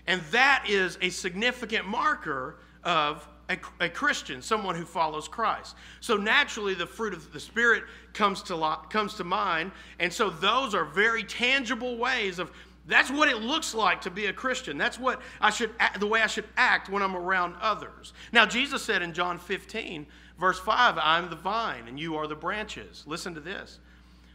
And 0.05 0.21
that 0.31 0.65
is 0.69 0.97
a 1.01 1.09
significant 1.09 1.85
marker 1.85 2.59
of 2.83 3.27
a, 3.49 3.57
a, 3.79 3.89
Christian, 3.89 4.41
someone 4.41 4.75
who 4.75 4.85
follows 4.85 5.27
Christ. 5.27 5.75
So 5.99 6.17
naturally, 6.17 6.73
the 6.73 6.85
fruit 6.85 7.13
of 7.13 7.31
the 7.31 7.39
Spirit 7.39 7.83
comes 8.13 8.41
to, 8.43 8.77
comes 8.89 9.13
to 9.15 9.23
mind. 9.23 9.71
And 9.99 10.11
so 10.11 10.29
those 10.29 10.75
are 10.75 10.85
very 10.85 11.23
tangible 11.23 11.97
ways 11.97 12.39
of 12.39 12.51
that's 12.87 13.11
what 13.11 13.27
it 13.29 13.37
looks 13.37 13.75
like 13.75 14.01
to 14.01 14.09
be 14.09 14.27
a 14.27 14.33
Christian. 14.33 14.77
That's 14.77 14.97
what 14.97 15.21
I 15.41 15.49
should, 15.49 15.71
the 15.99 16.07
way 16.07 16.21
I 16.21 16.27
should 16.27 16.45
act 16.55 16.89
when 16.89 17.03
I'm 17.03 17.15
around 17.15 17.55
others. 17.61 18.13
Now, 18.31 18.45
Jesus 18.45 18.81
said 18.81 19.01
in 19.01 19.13
John 19.13 19.37
15, 19.37 20.07
verse 20.39 20.59
5, 20.59 20.97
I'm 20.97 21.29
the 21.29 21.35
vine 21.35 21.87
and 21.87 21.99
you 21.99 22.15
are 22.15 22.27
the 22.27 22.35
branches. 22.35 23.03
Listen 23.05 23.33
to 23.35 23.41
this. 23.41 23.79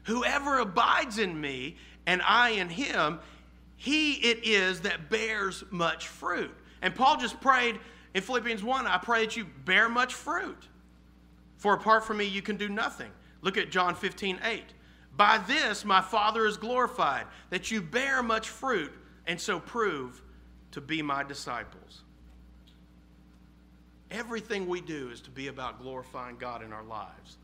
Whoever 0.04 0.58
abides 0.58 1.18
in 1.18 1.40
me 1.40 1.76
and 2.06 2.20
I 2.22 2.50
in 2.50 2.68
him, 2.68 3.20
he 3.76 4.14
it 4.14 4.44
is 4.44 4.82
that 4.82 5.08
bears 5.08 5.64
much 5.70 6.08
fruit. 6.08 6.54
And 6.82 6.94
Paul 6.94 7.16
just 7.16 7.40
prayed 7.40 7.80
in 8.14 8.22
Philippians 8.22 8.62
1 8.62 8.86
I 8.86 8.98
pray 8.98 9.24
that 9.24 9.36
you 9.36 9.46
bear 9.64 9.88
much 9.88 10.14
fruit. 10.14 10.68
For 11.56 11.74
apart 11.74 12.04
from 12.04 12.18
me, 12.18 12.24
you 12.24 12.42
can 12.42 12.56
do 12.56 12.68
nothing. 12.68 13.10
Look 13.40 13.56
at 13.56 13.70
John 13.70 13.94
15, 13.94 14.40
8. 14.44 14.62
By 15.16 15.38
this 15.38 15.84
my 15.84 16.00
Father 16.00 16.46
is 16.46 16.56
glorified, 16.56 17.26
that 17.50 17.70
you 17.70 17.82
bear 17.82 18.22
much 18.22 18.48
fruit, 18.48 18.92
and 19.26 19.40
so 19.40 19.60
prove 19.60 20.22
to 20.72 20.80
be 20.80 21.02
my 21.02 21.22
disciples. 21.22 22.02
Everything 24.10 24.68
we 24.68 24.80
do 24.80 25.10
is 25.10 25.20
to 25.22 25.30
be 25.30 25.48
about 25.48 25.80
glorifying 25.80 26.36
God 26.36 26.62
in 26.62 26.72
our 26.72 26.82
lives, 26.82 27.38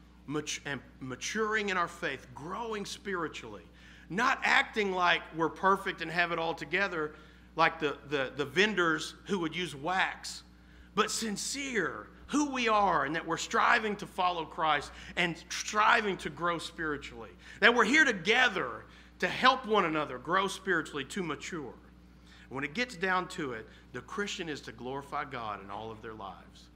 and 0.67 0.81
maturing 1.01 1.69
in 1.69 1.77
our 1.77 1.89
faith, 1.89 2.27
growing 2.35 2.85
spiritually, 2.85 3.65
not 4.11 4.41
acting 4.43 4.93
like 4.93 5.23
we're 5.37 5.49
perfect 5.49 6.03
and 6.03 6.11
have 6.11 6.33
it 6.33 6.39
all 6.39 6.55
together, 6.55 7.15
like 7.57 7.79
the, 7.79 7.97
the, 8.09 8.33
the 8.37 8.45
vendors 8.45 9.15
who 9.25 9.39
would 9.39 9.55
use 9.55 9.75
wax, 9.75 10.43
but 10.95 11.11
sincere, 11.11 12.09
who 12.29 12.51
we 12.51 12.69
are, 12.69 13.05
and 13.05 13.17
that 13.17 13.27
we're 13.27 13.37
striving 13.37 13.97
to 13.97 14.07
follow 14.07 14.45
Christ 14.45 14.93
and 15.17 15.37
striving 15.49 16.17
to 16.19 16.31
grow 16.31 16.59
spiritually. 16.59 17.31
That 17.61 17.75
we're 17.75 17.85
here 17.85 18.05
together 18.05 18.85
to 19.19 19.29
help 19.29 19.67
one 19.67 19.85
another 19.85 20.19
grow 20.19 20.47
spiritually, 20.47 21.05
to 21.05 21.23
mature. 21.23 21.75
When 22.51 22.64
it 22.64 22.75
gets 22.75 22.97
down 22.97 23.29
to 23.29 23.53
it, 23.53 23.67
the 23.93 24.01
Christian 24.01 24.49
is 24.49 24.61
to 24.62 24.73
glorify 24.73 25.25
God 25.25 25.62
in 25.62 25.71
all 25.71 25.91
of 25.91 26.01
their 26.03 26.14
lives. 26.14 26.69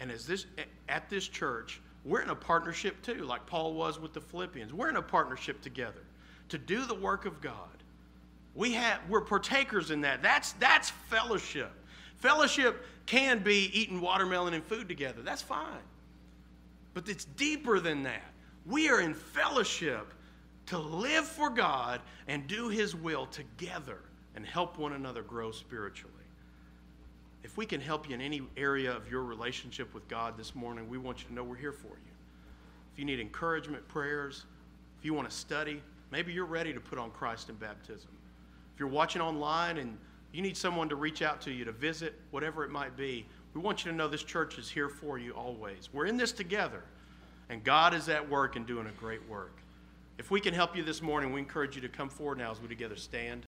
And 0.00 0.10
as 0.10 0.26
this 0.26 0.46
at 0.88 1.08
this 1.08 1.28
church, 1.28 1.80
we're 2.04 2.22
in 2.22 2.30
a 2.30 2.34
partnership 2.34 3.02
too, 3.02 3.24
like 3.24 3.46
Paul 3.46 3.74
was 3.74 4.00
with 4.00 4.12
the 4.12 4.20
Philippians. 4.20 4.72
We're 4.72 4.88
in 4.88 4.96
a 4.96 5.02
partnership 5.02 5.60
together 5.60 6.02
to 6.48 6.58
do 6.58 6.84
the 6.86 6.94
work 6.94 7.26
of 7.26 7.40
God. 7.40 7.54
We 8.54 8.72
have 8.72 9.00
we're 9.08 9.20
partakers 9.20 9.90
in 9.90 10.00
that. 10.02 10.22
That's 10.22 10.52
that's 10.52 10.90
fellowship. 10.90 11.72
Fellowship 12.20 12.84
can 13.06 13.42
be 13.42 13.70
eating 13.72 14.00
watermelon 14.00 14.54
and 14.54 14.62
food 14.62 14.88
together. 14.88 15.22
That's 15.22 15.42
fine. 15.42 15.82
But 16.94 17.08
it's 17.08 17.24
deeper 17.24 17.80
than 17.80 18.02
that. 18.04 18.32
We 18.66 18.88
are 18.90 19.00
in 19.00 19.14
fellowship 19.14 20.12
to 20.66 20.78
live 20.78 21.26
for 21.26 21.50
God 21.50 22.00
and 22.28 22.46
do 22.46 22.68
His 22.68 22.94
will 22.94 23.26
together 23.26 23.98
and 24.36 24.46
help 24.46 24.78
one 24.78 24.92
another 24.92 25.22
grow 25.22 25.50
spiritually. 25.50 26.14
If 27.42 27.56
we 27.56 27.64
can 27.64 27.80
help 27.80 28.08
you 28.08 28.14
in 28.14 28.20
any 28.20 28.42
area 28.56 28.92
of 28.92 29.10
your 29.10 29.24
relationship 29.24 29.94
with 29.94 30.06
God 30.06 30.36
this 30.36 30.54
morning, 30.54 30.88
we 30.88 30.98
want 30.98 31.22
you 31.22 31.28
to 31.28 31.34
know 31.34 31.42
we're 31.42 31.56
here 31.56 31.72
for 31.72 31.88
you. 31.88 32.12
If 32.92 32.98
you 32.98 33.06
need 33.06 33.18
encouragement, 33.18 33.88
prayers, 33.88 34.44
if 34.98 35.06
you 35.06 35.14
want 35.14 35.28
to 35.28 35.34
study, 35.34 35.82
maybe 36.10 36.34
you're 36.34 36.44
ready 36.44 36.74
to 36.74 36.80
put 36.80 36.98
on 36.98 37.10
Christ 37.12 37.48
in 37.48 37.54
baptism. 37.54 38.10
If 38.74 38.78
you're 38.78 38.88
watching 38.88 39.22
online 39.22 39.78
and 39.78 39.96
you 40.32 40.42
need 40.42 40.56
someone 40.56 40.88
to 40.88 40.96
reach 40.96 41.22
out 41.22 41.40
to 41.42 41.50
you 41.50 41.64
to 41.64 41.72
visit, 41.72 42.14
whatever 42.30 42.64
it 42.64 42.70
might 42.70 42.96
be, 42.96 43.26
we 43.54 43.60
want 43.60 43.84
you 43.84 43.90
to 43.90 43.96
know 43.96 44.06
this 44.06 44.22
church 44.22 44.58
is 44.58 44.70
here 44.70 44.88
for 44.88 45.18
you 45.18 45.32
always. 45.32 45.88
We're 45.92 46.06
in 46.06 46.16
this 46.16 46.30
together, 46.30 46.84
and 47.48 47.64
God 47.64 47.94
is 47.94 48.08
at 48.08 48.28
work 48.28 48.54
and 48.54 48.66
doing 48.66 48.86
a 48.86 48.92
great 48.92 49.28
work. 49.28 49.56
If 50.18 50.30
we 50.30 50.40
can 50.40 50.54
help 50.54 50.76
you 50.76 50.84
this 50.84 51.02
morning, 51.02 51.32
we 51.32 51.40
encourage 51.40 51.74
you 51.74 51.82
to 51.82 51.88
come 51.88 52.08
forward 52.08 52.38
now 52.38 52.52
as 52.52 52.60
we 52.60 52.68
together 52.68 52.96
stand. 52.96 53.46